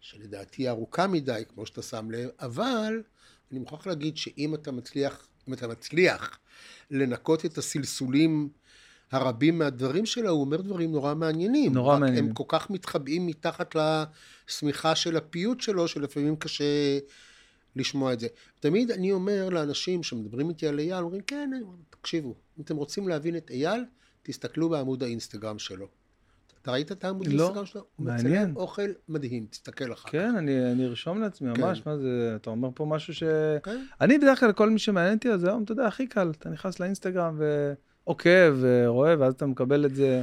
[0.00, 3.02] שלדעתי היא ארוכה מדי, כמו שאתה שם לב, אבל
[3.50, 6.38] אני מוכרח להגיד שאם אתה מצליח, אם אתה מצליח
[6.90, 8.48] לנקות את הסלסולים
[9.12, 11.72] הרבים מהדברים שלה, הוא אומר דברים נורא מעניינים.
[11.72, 12.28] נורא מעניינים.
[12.28, 13.76] הם כל כך מתחבאים מתחת
[14.48, 16.98] לשמיכה של הפיוט שלו, שלפעמים קשה
[17.76, 18.26] לשמוע את זה.
[18.60, 21.50] תמיד אני אומר לאנשים שמדברים איתי על אייל, אומרים, כן,
[21.90, 23.84] תקשיבו, אם אתם רוצים להבין את אייל,
[24.22, 25.88] תסתכלו בעמוד האינסטגרם שלו.
[26.62, 27.84] אתה ראית את העמוד לא, האינסטגרם שלו?
[27.96, 28.42] הוא מעניין.
[28.42, 30.12] מצלם אוכל מדהים, תסתכל אחר כך.
[30.12, 31.90] כן, אני, אני ארשום לעצמי, ממש, כן.
[31.90, 33.22] מה זה, אתה אומר פה משהו ש...
[33.62, 33.84] כן?
[34.00, 36.80] אני בדרך כלל, כל מי שמעניין אותי, אז היום, אתה יודע, הכי קל, אתה נכנס
[36.80, 37.40] לאינסטגרם
[38.04, 40.22] ועוקב ורואה, ואז אתה מקבל את זה.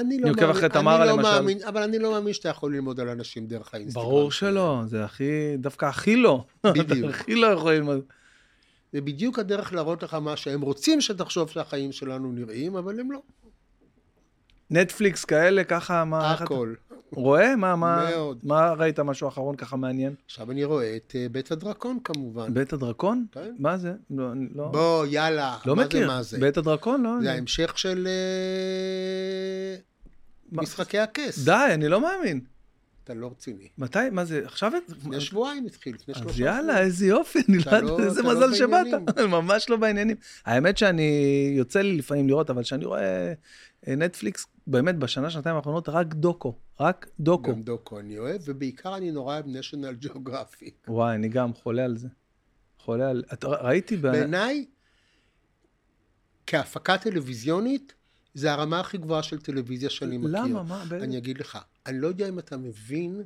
[0.00, 1.22] אני לא עוקב אחרי תמרה, לא למשל.
[1.22, 4.04] מאמין, אבל אני לא מאמין שאתה יכול ללמוד על אנשים דרך האינסטגרם.
[4.04, 6.44] ברור שלא, זה הכי, דווקא הכי לא.
[6.78, 7.10] בדיוק.
[7.10, 8.00] הכי לא יכול ללמוד.
[8.92, 13.22] זה בדיוק הדרך להראות לך מה שהם רוצים שתחשוב שהחיים שלנו נראים, אבל הם לא.
[14.70, 16.74] נטפליקס כאלה, ככה, מה, הכל.
[17.12, 17.56] רואה?
[17.56, 18.38] מה, מה, מאוד.
[18.42, 20.14] מה ראית משהו אחרון ככה מעניין?
[20.26, 22.54] עכשיו אני רואה את אה, בית הדרקון כמובן.
[22.54, 23.26] בית הדרקון?
[23.32, 23.54] כן.
[23.58, 23.92] מה זה?
[24.10, 25.56] לא, לא, בוא, יאללה.
[25.66, 26.00] לא מה מכיר.
[26.00, 26.38] זה מה זה?
[26.38, 27.02] בית הדרקון?
[27.02, 27.10] לא.
[27.10, 29.76] זה אני- ההמשך של אה,
[30.52, 31.44] מה- משחקי הכס.
[31.44, 32.40] די, אני לא מאמין.
[33.10, 33.68] אתה לא רציני.
[33.78, 33.98] מתי?
[34.12, 34.40] מה זה?
[34.44, 34.72] עכשיו?
[34.88, 38.86] לפני שבועיים התחיל, לפני שלושה אז יאללה, איזה יופי, אני לא איזה לא מזל שבאת.
[39.36, 40.16] ממש לא בעניינים.
[40.44, 43.32] האמת שאני, יוצא לי לפעמים לראות, אבל כשאני רואה
[43.88, 46.54] אה, נטפליקס, באמת, בשנה, שנתיים האחרונות, רק דוקו.
[46.80, 47.52] רק דוקו.
[47.52, 50.70] גם דוקו אני אוהב, ובעיקר אני נורא אוהב national geographic.
[50.88, 52.08] וואי, אני גם חולה על זה.
[52.78, 53.22] חולה על...
[53.32, 54.00] את- ראיתי ב...
[54.06, 54.64] בעיניי,
[56.46, 57.94] כהפקה טלוויזיונית,
[58.34, 60.30] זה הרמה הכי גבוהה של טלוויזיה שאני מכיר.
[60.30, 60.62] למה?
[60.62, 60.84] מה?
[60.90, 63.22] אני אגיד לך, אני לא יודע אם אתה מבין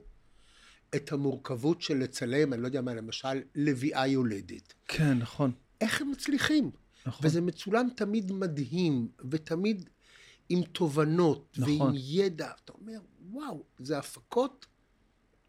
[0.95, 4.73] את המורכבות של לצלם, אני לא יודע מה, למשל, לביאה יולדת.
[4.89, 5.53] כן, נכון.
[5.81, 6.71] איך הם מצליחים?
[7.07, 7.27] נכון.
[7.27, 9.89] וזה מצולם תמיד מדהים, ותמיד
[10.49, 11.81] עם תובנות, נכון.
[11.81, 12.51] ועם ידע.
[12.65, 13.01] אתה אומר,
[13.31, 14.67] וואו, זה הפקות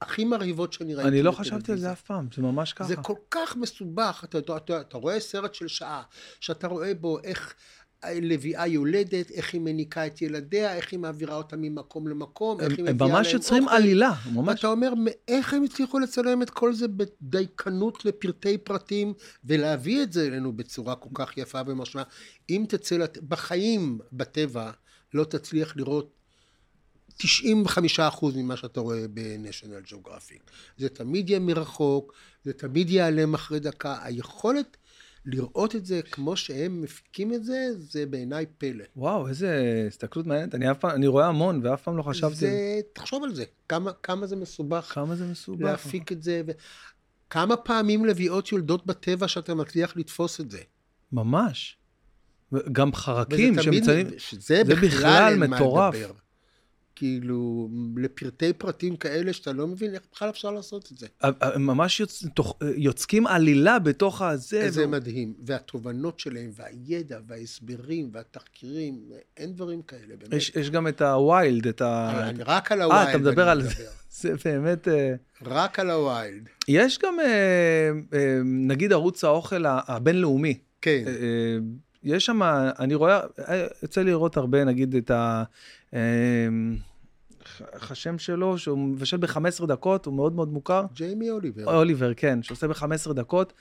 [0.01, 1.31] הכי מרהיבות שאני ראיתי אני לא.
[1.31, 2.87] חשבתי על זה אף פעם, זה ממש ככה.
[2.87, 6.03] זה כל כך מסובך, אתה, אתה, אתה, אתה רואה סרט של שעה,
[6.39, 7.53] שאתה רואה בו איך
[8.11, 12.87] לביאה יולדת, איך היא מניקה את ילדיה, איך היא מעבירה אותה ממקום למקום, איך היא
[12.87, 13.75] הם מביאה ממש להם יוצרים אוכל.
[13.75, 14.47] עלילה, ממש.
[14.47, 14.93] ואתה אומר,
[15.27, 20.95] איך הם הצליחו לצלם את כל זה בדייקנות לפרטי פרטים, ולהביא את זה אלינו בצורה
[20.95, 22.03] כל כך יפה ומשמעה.
[22.49, 23.17] אם תצא, לת...
[23.17, 24.71] בחיים, בטבע,
[25.13, 26.13] לא תצליח לראות
[27.21, 27.25] 95%
[28.35, 30.51] ממה שאתה רואה ב-National Geographic.
[30.77, 33.99] זה תמיד יהיה מרחוק, זה תמיד ייעלם אחרי דקה.
[34.03, 34.77] היכולת
[35.25, 38.83] לראות את זה כמו שהם מפיקים את זה, זה בעיניי פלא.
[38.95, 40.55] וואו, איזה הסתכלות מעניינת.
[40.55, 42.35] אני פעם, אני רואה המון, ואף פעם לא חשבתי...
[42.35, 45.65] זה, תחשוב על זה, כמה, כמה זה מסובך כמה זה מסובך.
[45.65, 46.41] להפיק את זה.
[46.47, 46.51] ו...
[47.29, 50.61] כמה פעמים לביאות יולדות בטבע שאתה מצליח לתפוס את זה.
[51.11, 51.77] ממש.
[52.71, 54.07] גם חרקים שמצלמים...
[54.17, 55.95] שזה זה בכלל מטורף.
[57.03, 61.07] כאילו, לפרטי פרטים כאלה שאתה לא מבין איך בכלל אפשר לעשות את זה.
[61.21, 62.23] הם ממש יוצ...
[62.35, 62.57] תוך...
[62.75, 64.69] יוצקים עלילה בתוך הזה.
[64.69, 65.33] זה ו- מדהים.
[65.45, 69.01] והתובנות שלהם, והידע, וההסברים, והתחקירים,
[69.37, 70.33] אין דברים כאלה, באמת.
[70.33, 72.21] יש, יש גם את ה wild, את ה...
[72.45, 73.09] רק על אה, ה wild.
[73.09, 73.85] אתה מדבר על זה.
[74.21, 74.87] זה באמת...
[74.87, 76.49] אה, רק על ה wild.
[76.67, 80.57] יש גם, אה, אה, נגיד, ערוץ האוכל הבינלאומי.
[80.81, 81.03] כן.
[81.07, 81.57] אה, אה,
[82.03, 82.41] יש שם,
[82.79, 85.43] אני רואה, אה, יוצא לראות הרבה, נגיד, את ה...
[87.73, 90.85] איך השם שלו, שהוא מבשל ב-15 דקות, הוא מאוד מאוד מוכר.
[90.93, 91.77] ג'יימי אוליבר.
[91.77, 93.53] אוליבר, כן, שעושה ב-15 דקות,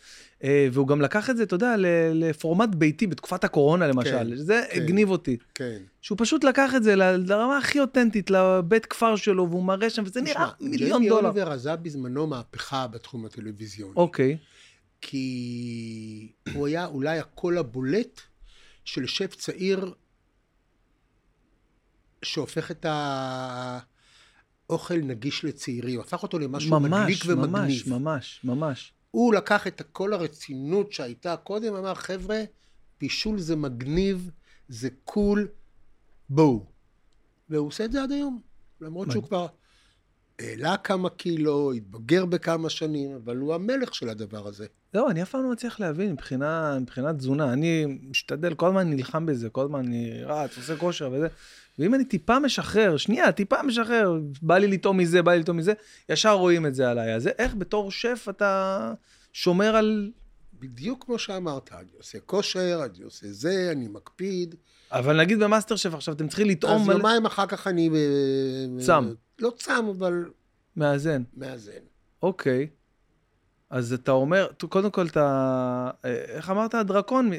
[0.45, 1.75] אה, והוא גם לקח את זה, אתה יודע,
[2.15, 4.11] לפורמט ביתי בתקופת הקורונה למשל.
[4.11, 4.83] כן, זה כן.
[4.83, 5.37] הגניב אותי.
[5.55, 5.79] כן.
[6.01, 10.21] שהוא פשוט לקח את זה לרמה הכי אותנטית, לבית כפר שלו, והוא מראה שם, וזה
[10.21, 11.29] נראה תשמע, מיליון ג'יימי דולר.
[11.29, 13.95] אוליבר עשה בזמנו מהפכה בתחום הטלוויזיוני.
[13.97, 14.37] אוקיי,
[15.01, 18.21] כי הוא היה אולי הקול הבולט
[18.85, 19.95] של שף צעיר
[22.23, 22.87] שהופך את
[24.69, 27.53] האוכל נגיש לצעירים, הפך אותו למשהו מדליק ממש, ומגניב.
[27.59, 28.93] ממש, ממש, ממש.
[29.11, 32.43] הוא לקח את כל הרצינות שהייתה קודם, אמר, חבר'ה,
[33.01, 34.31] בישול זה מגניב,
[34.69, 35.49] זה קול,
[36.29, 36.67] בואו.
[37.49, 38.41] והוא עושה את זה עד היום,
[38.81, 39.47] למרות שהוא כבר
[40.39, 44.67] העלה כמה קילו, התבגר בכמה שנים, אבל הוא המלך של הדבר הזה.
[44.95, 47.53] לא, אני אף פעם לא מצליח להבין מבחינה, מבחינת תזונה.
[47.53, 51.29] אני משתדל, כל הזמן נלחם בזה, כל הזמן אני רץ, עושה כושר וזה.
[51.79, 55.73] ואם אני טיפה משחרר, שנייה, טיפה משחרר, בא לי לטעום מזה, בא לי לטעום מזה,
[56.09, 57.15] ישר רואים את זה עליי.
[57.15, 58.93] אז איך בתור שף אתה
[59.33, 60.11] שומר על...
[60.61, 64.55] בדיוק כמו שאמרת, אני עושה כושר, אני עושה זה, אני מקפיד.
[64.93, 66.97] אבל נגיד במאסטר שף עכשיו, אתם צריכים לטעום אז על...
[66.97, 67.91] יומיים אחר כך אני...
[67.95, 69.13] אה, צם.
[69.39, 70.25] לא צם, אבל
[70.77, 71.23] מאזן.
[71.37, 71.81] מאזן.
[72.23, 72.67] אוקיי.
[73.71, 75.91] אז אתה אומר, קודם כל אתה...
[76.05, 76.75] איך אמרת?
[76.75, 77.31] הדרקון?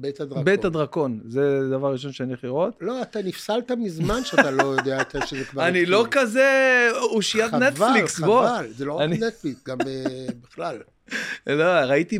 [0.00, 0.44] בית הדרקון.
[0.44, 1.20] בית הדרקון.
[1.28, 2.76] זה דבר ראשון שאני הולך לראות.
[2.80, 5.68] לא, אתה נפסלת מזמן שאתה לא יודע שזה כבר...
[5.68, 5.86] אני.
[5.86, 8.46] לא כזה אושיית נטפליקס, בוא.
[8.46, 10.78] חבל, חבל, זה לא רק נטפליקס, גם אה, בכלל.
[11.46, 12.18] לא, ראיתי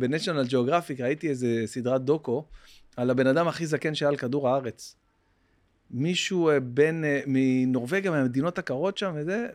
[0.00, 2.44] בניישנל ג'אוגרפיק, ראיתי איזה סדרת דוקו
[2.96, 4.96] על הבן אדם הכי זקן שהיה על כדור הארץ.
[5.90, 9.46] מישהו אה, בן, אה, מנורבגיה, מהמדינות הקרות שם, וזה,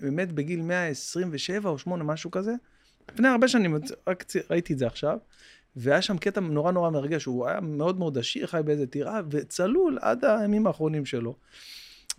[0.00, 2.52] באמת בגיל 127 או 8, משהו כזה.
[3.12, 3.76] לפני הרבה שנים,
[4.06, 5.18] רק ראיתי את זה עכשיו.
[5.76, 9.98] והיה שם קטע נורא נורא מרגש, הוא היה מאוד מאוד עשיר, חי באיזה טירה, וצלול
[10.00, 11.36] עד הימים האחרונים שלו.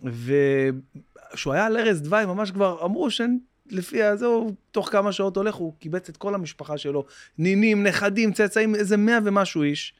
[0.02, 5.54] וכשהוא היה על ערש דווי, ממש כבר אמרו שלפי הזה, הוא תוך כמה שעות הולך,
[5.54, 7.04] הוא קיבץ את כל המשפחה שלו,
[7.38, 9.94] נינים, נכדים, צאצאים, איזה מאה ומשהו איש.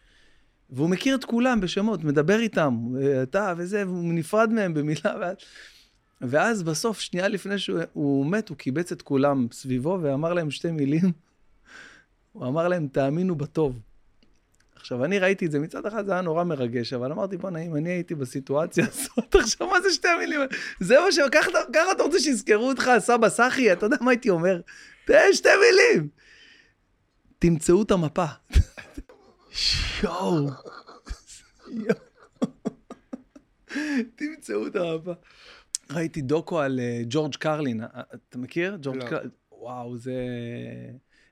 [0.70, 2.78] והוא מכיר את כולם בשמות, מדבר איתם,
[3.22, 5.32] אתה וזה, והוא נפרד מהם במילה.
[6.20, 10.70] ואז, בסוף, שנייה לפני שהוא הוא מת, הוא קיבץ את כולם סביבו ואמר להם שתי
[10.70, 11.25] מילים.
[12.36, 13.80] הוא אמר להם, תאמינו בטוב.
[14.74, 17.76] עכשיו, אני ראיתי את זה, מצד אחד זה היה נורא מרגש, אבל אמרתי, בוא'נה, אם
[17.76, 20.40] אני הייתי בסיטואציה הזאת, עכשיו, מה זה שתי המילים?
[20.80, 21.18] זה מה ש...
[21.32, 21.50] ככה
[21.92, 24.60] אתה- רוצה שיזכרו אותך, סבא סחי, אתה יודע מה הייתי אומר?
[25.06, 26.08] תן שתי מילים.
[27.38, 28.24] תמצאו את המפה.
[30.02, 30.46] יואו.
[34.16, 35.12] תמצאו את המפה.
[35.90, 37.86] ראיתי דוקו על אה, ג'ורג' קרלין, אה,
[38.28, 38.78] אתה מכיר?
[38.82, 39.08] ג'ורג' לא.
[39.08, 39.30] קרלין.
[39.52, 40.14] וואו, זה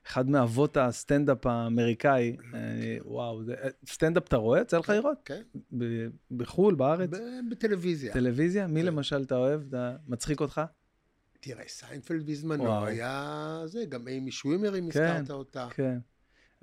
[0.07, 2.35] אחד מאבות הסטנדאפ האמריקאי.
[2.53, 3.41] אה, וואו.
[3.49, 4.61] אה, סטנדאפ אתה רואה?
[4.61, 5.17] יצא לך לראות?
[5.25, 5.41] כן,
[6.31, 7.09] בחו"ל, בארץ?
[7.51, 8.13] בטלוויזיה.
[8.13, 8.67] טלוויזיה?
[8.67, 8.83] מי.
[8.83, 9.61] למשל אתה אוהב?
[10.07, 10.61] מצחיק אותך?
[11.39, 12.85] תראה, סיינפלד בזמנו.
[12.85, 15.67] היה זה, גם איימי שומר, אם כן, הזכרת אותה.
[15.71, 15.97] כן.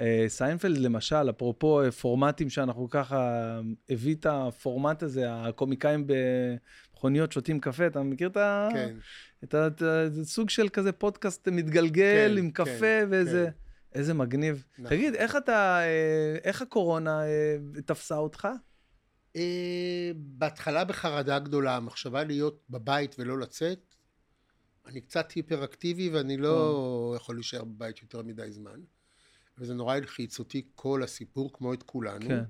[0.01, 7.87] אה, סיינפלד למשל, אפרופו פורמטים שאנחנו ככה, הביא את הפורמט הזה, הקומיקאים במכוניות שותים קפה,
[7.87, 8.69] אתה מכיר את ה...
[8.73, 8.95] כן.
[9.45, 9.67] את ה...
[9.67, 10.09] את ה...
[10.09, 13.47] זה סוג של כזה פודקאסט מתגלגל כן, עם כן, קפה ואיזה...
[13.47, 13.63] כן.
[13.95, 14.65] איזה מגניב.
[14.79, 14.97] נכון.
[14.97, 18.49] תגיד, איך אתה, אה, איך הקורונה אה, תפסה אותך?
[19.37, 23.95] אה, בהתחלה בחרדה גדולה, המחשבה להיות בבית ולא לצאת.
[24.87, 28.81] אני קצת היפראקטיבי ואני לא יכול להישאר בבית יותר מדי זמן.
[29.59, 32.29] וזה נורא הלחיץ אותי, כל הסיפור, כמו את כולנו.
[32.29, 32.45] כן.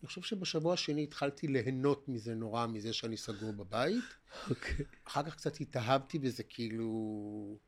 [0.00, 4.04] אני חושב שבשבוע השני התחלתי ליהנות מזה נורא, מזה שאני סגור בבית.
[4.50, 4.84] אוקיי.
[5.04, 7.58] אחר כך קצת התאהבתי בזה, כאילו...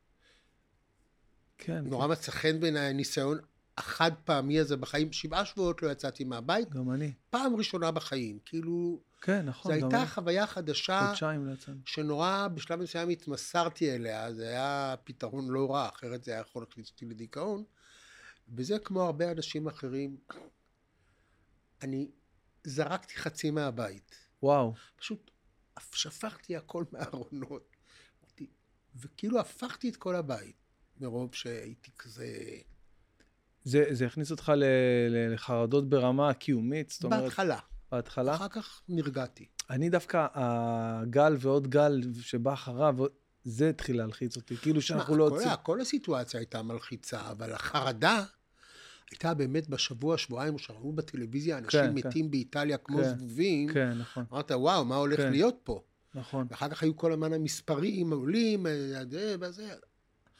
[1.59, 1.85] כן.
[1.85, 3.39] נורא מצא חן בעיניי הניסיון
[3.79, 5.13] החד פעמי הזה בחיים.
[5.13, 7.13] שבעה שבועות לא יצאתי מהבית, גם אני.
[7.31, 8.39] פעם ראשונה בחיים.
[8.45, 9.73] כאילו, כן, נכון.
[9.73, 10.07] זו הייתה אני.
[10.07, 11.79] חוויה חדשה חודשיים לא יצאנו.
[11.85, 16.91] שנורא בשלב מסוים התמסרתי אליה, זה היה פתרון לא רע, אחרת זה היה יכול להכניס
[16.91, 17.65] אותי לדיכאון.
[18.49, 20.17] וזה כמו הרבה אנשים אחרים,
[21.83, 22.11] אני
[22.65, 24.15] זרקתי חצי מהבית.
[24.43, 24.75] וואו.
[24.97, 25.31] פשוט
[25.95, 27.77] שפכתי הכל מהארונות.
[28.97, 30.57] וכאילו הפכתי את כל הבית,
[31.01, 32.27] מרוב שהייתי כזה...
[33.65, 34.65] זה, זה הכניס אותך ל,
[35.11, 37.59] ל, לחרדות ברמה קיומית, זאת אומרת, בהתחלה.
[37.93, 38.35] בהתחלה.
[38.35, 39.47] אחר כך נרגעתי.
[39.71, 42.95] אני דווקא, הגל ועוד גל שבא אחריו,
[43.45, 45.29] זה התחיל להלחיץ אותי, כאילו שאנחנו לא...
[45.29, 48.25] כל, יוצאים- ה- כל הסיטואציה הייתה מלחיצה, אבל החרדה
[49.13, 53.69] הייתה באמת בשבוע, שבועיים, שראו בטלוויזיה אנשים כן, מתים באיטליה כמו כן, זבובים.
[53.69, 55.31] כן, נכון, אמרת, וואו, מה הולך כן.
[55.31, 55.83] להיות פה?
[56.15, 56.47] נכון.
[56.51, 58.73] ואחר כך היו כל הזמן המספרים עולים, אה,
[59.11, 59.75] זה וזה.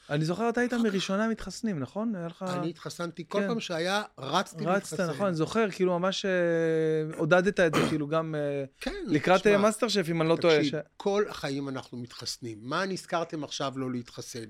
[0.09, 2.15] אני זוכר, אתה היית מראשוני המתחסנים, נכון?
[2.15, 2.45] היה לך...
[2.49, 3.47] אני התחסנתי, כל כן.
[3.47, 5.09] פעם שהיה, רצתי רצת, להתחסן.
[5.09, 9.57] נכון, אני זוכר, כאילו ממש אה, עודדת את זה, כאילו גם אה, כן, לקראת אה,
[9.57, 10.57] מאסטר שף, אם אני לא טועה.
[10.57, 12.57] תקשיב, כל החיים אנחנו מתחסנים.
[12.61, 14.45] מה נזכרתם עכשיו לא להתחסן?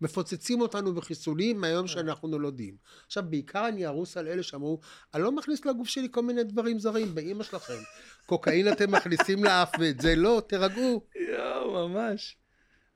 [0.00, 2.76] מפוצצים אותנו בחיסונים מהיום שאנחנו נולדים.
[3.06, 4.80] עכשיו, בעיקר אני הרוס על אלה שאמרו,
[5.14, 7.78] אני לא מכניס לגוף שלי כל מיני דברים זרים, באימא שלכם.
[8.26, 11.02] קוקאין אתם מכניסים לאף ואת זה לא, תירגעו.
[11.28, 12.36] יואו, ממש.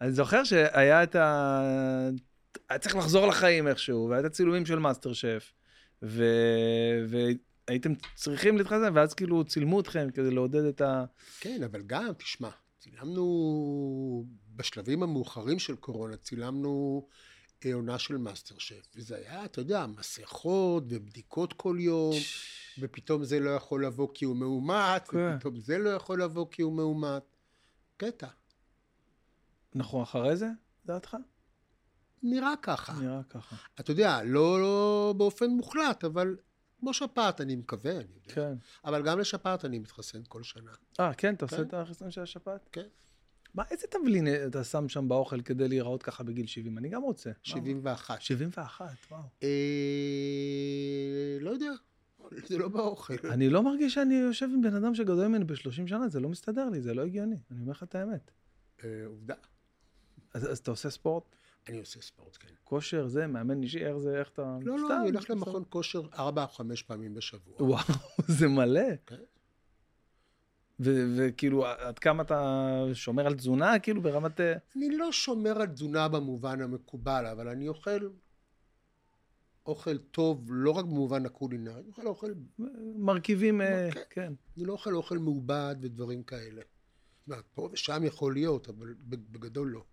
[0.01, 1.61] אני זוכר שהיה את ה...
[2.69, 5.53] היה צריך לחזור לחיים איכשהו, והיה את הצילומים של מאסטר שף,
[6.03, 6.25] ו...
[7.09, 11.05] והייתם צריכים להתחסן, ואז כאילו צילמו אתכם כדי לעודד את ה...
[11.41, 12.49] כן, אבל גם, תשמע,
[12.79, 14.25] צילמנו
[14.57, 17.07] בשלבים המאוחרים של קורונה, צילמנו
[17.67, 22.15] אה, עונה של מאסטר שף, וזה היה, אתה יודע, מסכות ובדיקות כל יום,
[22.79, 25.35] ופתאום זה לא יכול לבוא כי הוא מאומת, כן.
[25.37, 27.23] ופתאום זה לא יכול לבוא כי הוא מאומת.
[27.97, 28.29] קטע.
[29.77, 30.49] אנחנו אחרי זה,
[30.87, 31.17] דעתך?
[32.23, 32.93] נראה ככה.
[32.93, 33.57] נראה ככה.
[33.81, 36.37] אתה יודע, לא, לא באופן מוחלט, אבל
[36.81, 38.35] כמו שפעת, אני מקווה, אני יודע.
[38.35, 38.55] כן.
[38.85, 40.71] אבל גם לשפעת אני מתחסן כל שנה.
[41.01, 41.63] אה, כן, אתה עושה כן.
[41.63, 42.69] את החיסון של השפעת?
[42.73, 42.87] כן.
[43.55, 46.79] מה, איזה תבלין אתה שם שם באוכל כדי להיראות ככה בגיל 70?
[46.79, 47.31] אני גם רוצה.
[47.43, 48.23] 71.
[48.23, 49.23] 71, וואו.
[49.43, 49.49] אה,
[51.41, 51.71] לא יודע,
[52.47, 53.15] זה לא באוכל.
[53.35, 56.69] אני לא מרגיש שאני יושב עם בן אדם שגדול ממני ב-30 שנה, זה לא מסתדר
[56.69, 57.37] לי, זה לא הגיוני.
[57.51, 58.31] אני אומר לך את האמת.
[58.85, 59.35] אה, עובדה.
[60.35, 61.25] אז, אז אתה עושה ספורט,
[61.69, 62.49] אני עושה ספורט, כן.
[62.65, 64.59] כושר, זה, מאמן אישי, איך זה, איך אתה...
[64.63, 65.31] לא, לא, אני הולך.
[65.31, 67.55] למכון כושר ארבע או חמש פעמים בשבוע.
[67.61, 67.85] וואו,
[68.39, 68.97] זה מלא.
[69.07, 69.17] כן.
[70.81, 74.41] וכאילו, עד כמה אתה שומר על תזונה, כאילו, ברמת...
[74.41, 78.09] אה, אני לא שומר על תזונה במובן המקובל, אבל אני אוכל
[79.67, 82.33] אוכל טוב, לא רק במובן הקולינרי, אני אוכל אוכל,
[82.97, 84.03] מרכיבים, אוקיי.
[84.11, 84.33] כן.
[84.57, 86.63] אני לא אוכל אוכל מעובד ודברים כאלה.
[87.29, 89.85] אומרת, פה ושם יכול להיות, אבל בגדול לא.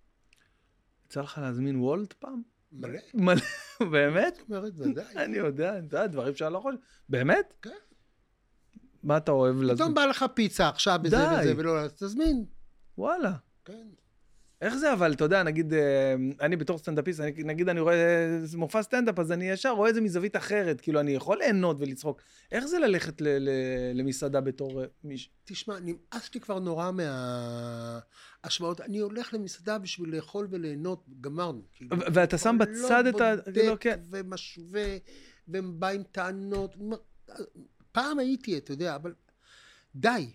[1.06, 2.42] יצא לך להזמין וולט פעם?
[2.72, 3.42] מלא, מלא,
[3.92, 4.36] באמת?
[4.36, 5.16] זאת אומרת, ודאי.
[5.16, 6.78] אני יודע, אתה יודע, דברים שאני לא חושב.
[7.10, 7.54] באמת?
[7.62, 7.70] כן.
[9.08, 9.76] מה אתה אוהב להזמין?
[9.76, 11.38] פתאום בא לך פיצה עכשיו בזה די.
[11.42, 12.46] וזה ולא, אז תזמין.
[12.98, 13.32] וואלה.
[13.66, 13.88] כן.
[14.62, 18.84] איך זה אבל, אתה יודע, נגיד, אה, אני בתור סטנדאפיסט, נגיד אני רואה אה, מופע
[18.84, 22.22] סטנדאפ, אז אני ישר רואה את זה מזווית אחרת, כאילו, אני יכול ליהנות ולצחוק.
[22.52, 25.32] איך זה ללכת ל- ל- למסעדה בתור אה, מישהו?
[25.46, 28.82] תשמע, נמאס לי כבר נורא מההשוואות.
[28.82, 31.62] אני הולך למסעדה בשביל לאכול וליהנות, גמרנו.
[31.74, 33.36] כאילו, ו- ואתה שם בצד את ה...
[33.36, 34.00] לא כאילו, בודק כן.
[34.10, 34.98] ומשווה,
[35.48, 36.76] ובא עם טענות.
[37.98, 39.14] פעם הייתי, אתה יודע, אבל
[39.96, 40.30] די.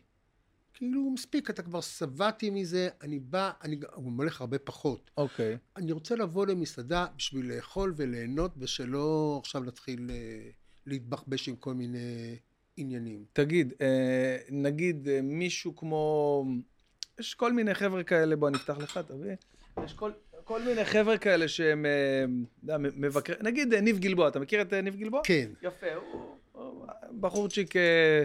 [0.74, 5.10] כאילו, מספיק, אתה כבר שבעתי מזה, אני בא, אני גם הולך הרבה פחות.
[5.16, 5.56] אוקיי.
[5.76, 10.50] אני רוצה לבוא למסעדה בשביל לאכול וליהנות, ושלא עכשיו להתחיל אה,
[10.86, 12.36] להתבחבש עם כל מיני
[12.76, 13.24] עניינים.
[13.32, 16.44] תגיד, אה, נגיד אה, מישהו כמו...
[17.20, 19.36] יש כל מיני חבר'ה כאלה, בוא נפתח לך, תביא.
[19.84, 20.12] יש כל,
[20.44, 21.86] כל מיני חבר'ה כאלה שהם,
[22.64, 25.20] אתה יודע, מבקרים, נגיד ניב גלבוע, אתה מכיר את ניב גלבוע?
[25.24, 25.50] כן.
[25.62, 26.36] יפה, הוא
[27.20, 28.24] בחורצ'יק, אה,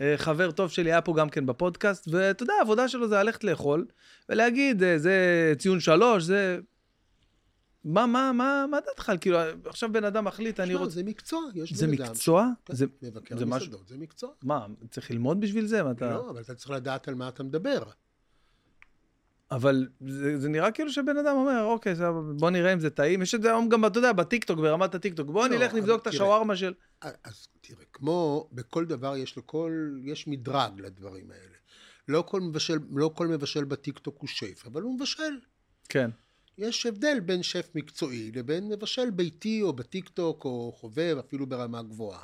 [0.00, 3.44] אה, חבר טוב שלי, היה פה גם כן בפודקאסט, ואתה יודע, העבודה שלו זה ללכת
[3.44, 3.86] לאכול,
[4.28, 5.14] ולהגיד, אה, זה
[5.58, 6.58] ציון שלוש, זה...
[7.84, 9.12] מה, מה, מה, מה דעתך?
[9.20, 10.90] כאילו, עכשיו בן אדם מחליט, אני רוצה...
[10.94, 12.48] זה מקצוע, יש זה בן אדם מקצוע?
[12.64, 14.30] ש- כן, זה- מבקר זה מסעדות, זה מקצוע.
[14.42, 15.82] מה, צריך ללמוד בשביל זה?
[16.00, 17.82] לא, אבל אתה צריך לדעת על מה אתה מדבר.
[19.50, 23.22] אבל זה, זה נראה כאילו שבן אדם אומר, אוקיי, סבבה, בוא נראה אם זה טעים.
[23.22, 25.30] יש את זה היום גם, אתה יודע, בטיקטוק, ברמת הטיקטוק.
[25.30, 26.06] בוא לא, נלך נבדוק את.
[26.06, 26.74] השווארמה של...
[27.00, 31.56] אז תראה, כמו בכל דבר יש לכל, יש מדרג לדברים האלה.
[32.08, 35.38] לא כל מבשל, לא כל מבשל בטיקטוק הוא שף, אבל הוא מבשל.
[35.88, 36.10] כן.
[36.58, 42.22] יש הבדל בין שף מקצועי לבין מבשל ביתי או בטיקטוק או חובב, אפילו ברמה גבוהה.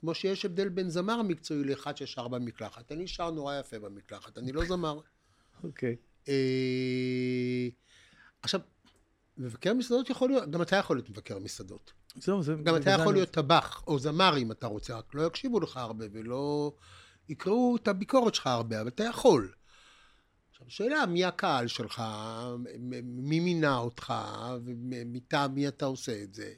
[0.00, 2.92] כמו שיש הבדל בין זמר מקצועי לאחד ששר במקלחת.
[2.92, 5.00] אני שר נורא יפה במקלחת, אני לא זמר.
[5.64, 5.88] אוקיי.
[5.88, 6.07] אה,
[8.42, 8.60] עכשיו,
[9.38, 11.92] מבקר מסעדות יכול להיות, גם אתה יכול להיות מבקר מסעדות.
[12.16, 12.54] זהו, זה...
[12.62, 16.04] גם אתה יכול להיות טבח או זמר אם אתה רוצה, רק לא יקשיבו לך הרבה
[16.12, 16.72] ולא
[17.28, 19.52] יקראו את הביקורת שלך הרבה, אבל אתה יכול.
[20.50, 22.02] עכשיו, השאלה מי הקהל שלך,
[23.04, 24.14] מי מינה אותך,
[24.64, 26.52] ומטעם מי אתה עושה את זה.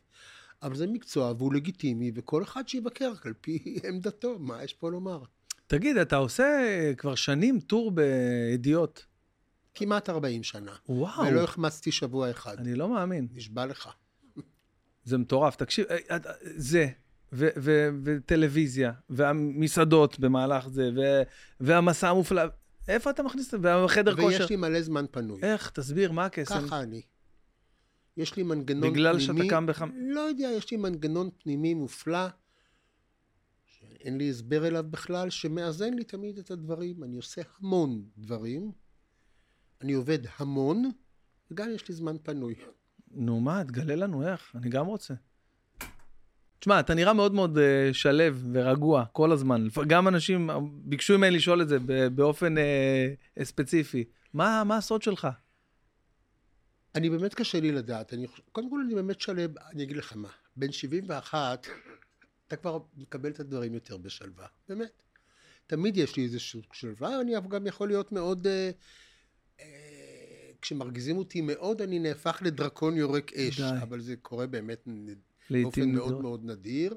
[0.63, 3.59] אבל זה מקצוע והוא לגיטימי, וכל אחד שיבקר על פי
[3.89, 5.23] עמדתו, מה יש פה לומר?
[5.67, 6.47] תגיד, אתה עושה
[6.97, 9.05] כבר שנים טור בידיעות.
[9.75, 10.73] כמעט 40 שנה.
[10.89, 12.59] וואו, ולא החמצתי שבוע אחד.
[12.59, 13.29] אני לא מאמין.
[13.33, 13.89] נשבע לך.
[15.05, 15.57] זה מטורף.
[15.57, 16.89] תקשיב, אה, אה, זה,
[17.33, 21.23] ו- ו- וטלוויזיה, והמסעדות במהלך זה, ו-
[21.61, 22.43] והמסע המופלא,
[22.89, 23.77] איפה אתה מכניס את זה?
[23.83, 24.27] והחדר כושר.
[24.27, 25.43] ויש לי מלא זמן פנוי.
[25.43, 25.71] איך?
[25.71, 26.67] תסביר, מה הקסם?
[26.67, 27.03] ככה אני.
[28.17, 29.43] יש לי מנגנון בגלל פנימי...
[29.43, 29.91] שאתה קם בחמ...
[29.97, 32.27] לא יודע, יש לי מנגנון פנימי מופלא,
[33.65, 37.05] שאין לי הסבר אליו בכלל, שמאזן לי תמיד את הדברים.
[37.05, 38.73] אני עושה המון דברים,
[39.83, 40.91] אני עובד המון,
[41.51, 42.55] וגם יש לי זמן פנוי.
[43.11, 45.15] נו מה, תגלה לנו איך, אני גם רוצה.
[46.59, 49.67] תשמע, אתה נראה מאוד מאוד uh, שלו ורגוע כל הזמן.
[49.87, 51.79] גם אנשים אה, ביקשו ממני לשאול את זה
[52.15, 54.05] באופן uh, ספציפי.
[54.35, 55.29] מה, מה הסוד שלך?
[56.95, 58.15] אני באמת קשה לי לדעת.
[58.15, 61.67] אני, קודם כל אני באמת שלם, אני אגיד לך מה, בין 71,
[62.49, 65.03] אתה כבר מקבל את הדברים יותר בשלווה, באמת.
[65.67, 68.47] תמיד יש לי איזושהי שלווה, אני גם יכול להיות מאוד...
[68.47, 68.71] אה,
[70.63, 73.67] כשמרגיזים אותי מאוד, אני נהפך לדרקון יורק אש, די.
[73.83, 74.89] אבל זה קורה באמת
[75.51, 76.23] באופן מאוד נדירות.
[76.23, 76.97] מאוד נדיר.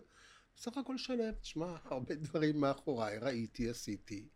[0.57, 4.28] בסך הכל שלם, תשמע, הרבה דברים מאחוריי, ראיתי, עשיתי.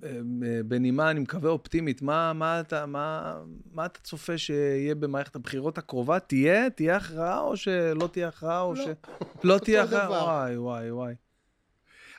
[0.00, 3.36] ובנימה, אני מקווה אופטימית, מה, מה, אתה, מה,
[3.72, 6.20] מה אתה צופה שיהיה במערכת הבחירות הקרובה?
[6.20, 6.70] תהיה?
[6.70, 8.60] תהיה הכרעה או שלא תהיה הכרעה?
[8.60, 8.84] או לא.
[8.84, 8.88] ש...
[9.44, 10.24] לא תהיה הכרעה?
[10.24, 11.14] וואי, וואי, וואי.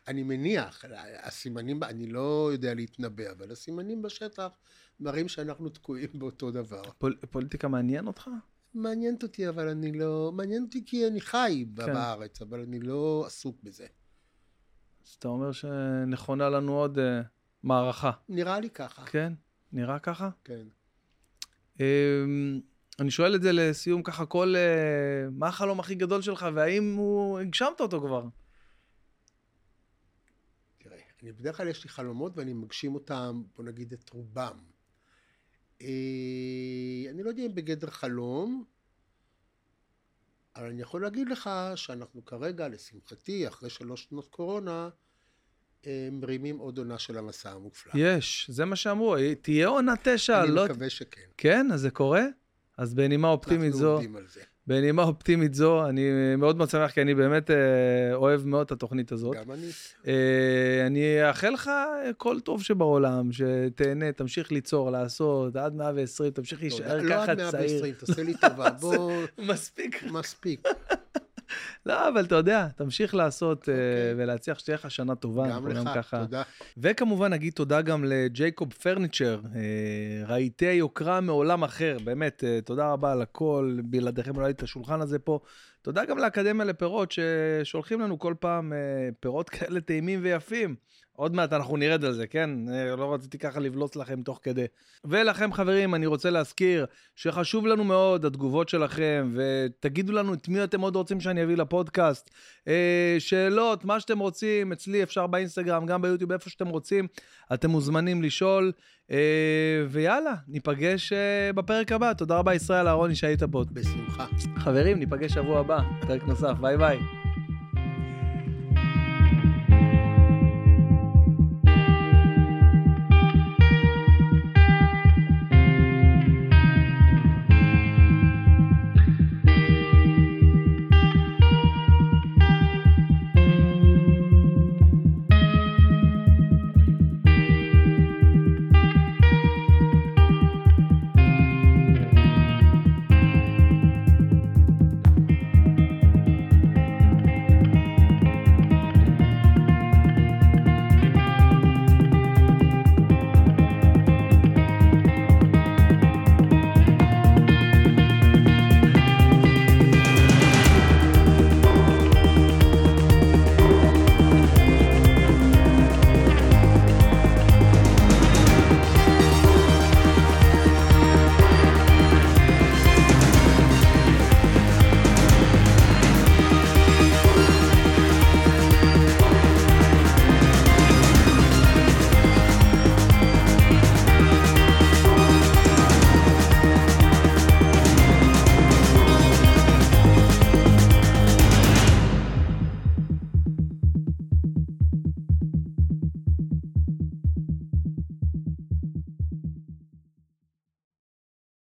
[0.08, 0.86] אני מניח,
[1.24, 4.50] הסימנים, אני לא יודע להתנבא, אבל הסימנים בשטח
[5.00, 6.82] מראים שאנחנו תקועים באותו דבר.
[6.98, 8.30] פול, פוליטיקה מעניין אותך?
[8.74, 10.32] מעניינת אותי, אבל אני לא...
[10.36, 11.86] מעניין אותי כי אני חי כן.
[11.86, 13.86] בארץ, אבל אני לא עסוק בזה.
[15.06, 17.02] אז אתה אומר שנכונה לנו עוד uh,
[17.64, 18.12] מערכה.
[18.30, 19.06] נראה לי ככה.
[19.06, 19.34] כן?
[19.72, 20.30] נראה ככה?
[20.44, 20.66] כן.
[21.78, 21.82] Um,
[23.00, 24.56] אני שואל את זה לסיום ככה, כל...
[24.56, 27.40] Uh, מה החלום הכי גדול שלך, והאם הוא...
[27.40, 28.24] הגשמת אותו כבר?
[31.24, 34.58] אני בדרך כלל יש לי חלומות ואני מגשים אותם, בוא נגיד את רובם.
[35.82, 35.88] אה,
[37.10, 38.64] אני לא יודע אם בגדר חלום,
[40.56, 44.90] אבל אני יכול להגיד לך שאנחנו כרגע, לשמחתי, אחרי שלוש שנות קורונה,
[45.88, 47.92] אה, מרימים עוד עונה של המסע המופלא.
[47.96, 50.66] יש, זה מה שאמרו, תהיה עונה תשע, אני לא...
[50.66, 51.22] מקווה שכן.
[51.38, 52.24] כן, אז זה קורה?
[52.78, 54.42] אז בנימה אופטימית אנחנו זו, עובדים על זה.
[54.68, 57.56] בנימה אופטימית זו, אני מאוד מאוד שמח, כי אני באמת אה,
[58.14, 59.36] אוהב מאוד את התוכנית הזאת.
[59.36, 59.68] גם אני.
[60.08, 61.72] אה, אני אאחל לך
[62.18, 67.82] כל טוב שבעולם, שתהנה, תמשיך ליצור, לעשות, עד 120, תמשיך להישאר לא ככה עד צעיר.
[67.84, 70.04] 120, תעשה לי טובה, בוא, מספיק.
[70.12, 70.68] מספיק.
[71.86, 74.24] לא, אבל אתה יודע, תמשיך לעשות אה, אוקיי.
[74.24, 75.50] ולהצליח, שתהיה לך שנה טובה.
[75.50, 76.44] גם לך, ככה- תודה.
[76.78, 79.62] וכמובן נגיד תודה גם לג'ייקוב פרניצ'ר, אה,
[80.28, 84.64] רהיטי יוקרה מעולם אחר, באמת, אה, תודה רבה על הכל, בלעדיכם לא היה לי את
[84.64, 85.40] השולחן הזה פה.
[85.82, 88.74] תודה גם לאקדמיה לפירות ששולחים לנו כל פעם
[89.20, 90.76] פירות כאלה טעימים ויפים.
[91.16, 92.50] עוד מעט אנחנו נרד על זה, כן?
[92.70, 94.66] אה, לא רציתי ככה לבלוץ לכם תוך כדי.
[95.06, 96.86] ולכם חברים, אני רוצה להזכיר
[97.16, 102.30] שחשוב לנו מאוד התגובות שלכם, ותגידו לנו את מי אתם עוד רוצים שאני אביא לפודקאסט.
[102.68, 107.08] אה, שאלות, מה שאתם רוצים, אצלי אפשר באינסטגרם, גם ביוטיוב, איפה שאתם רוצים,
[107.54, 108.72] אתם מוזמנים לשאול.
[109.12, 112.14] אה, ויאללה, ניפגש אה, בפרק הבא.
[112.14, 113.64] תודה רבה, ישראל אהרוני, שהיית פה.
[113.72, 114.26] בשמחה.
[114.58, 117.23] חברים, ניפגש שבוע הבא, פרק נוסף, ביי ביי.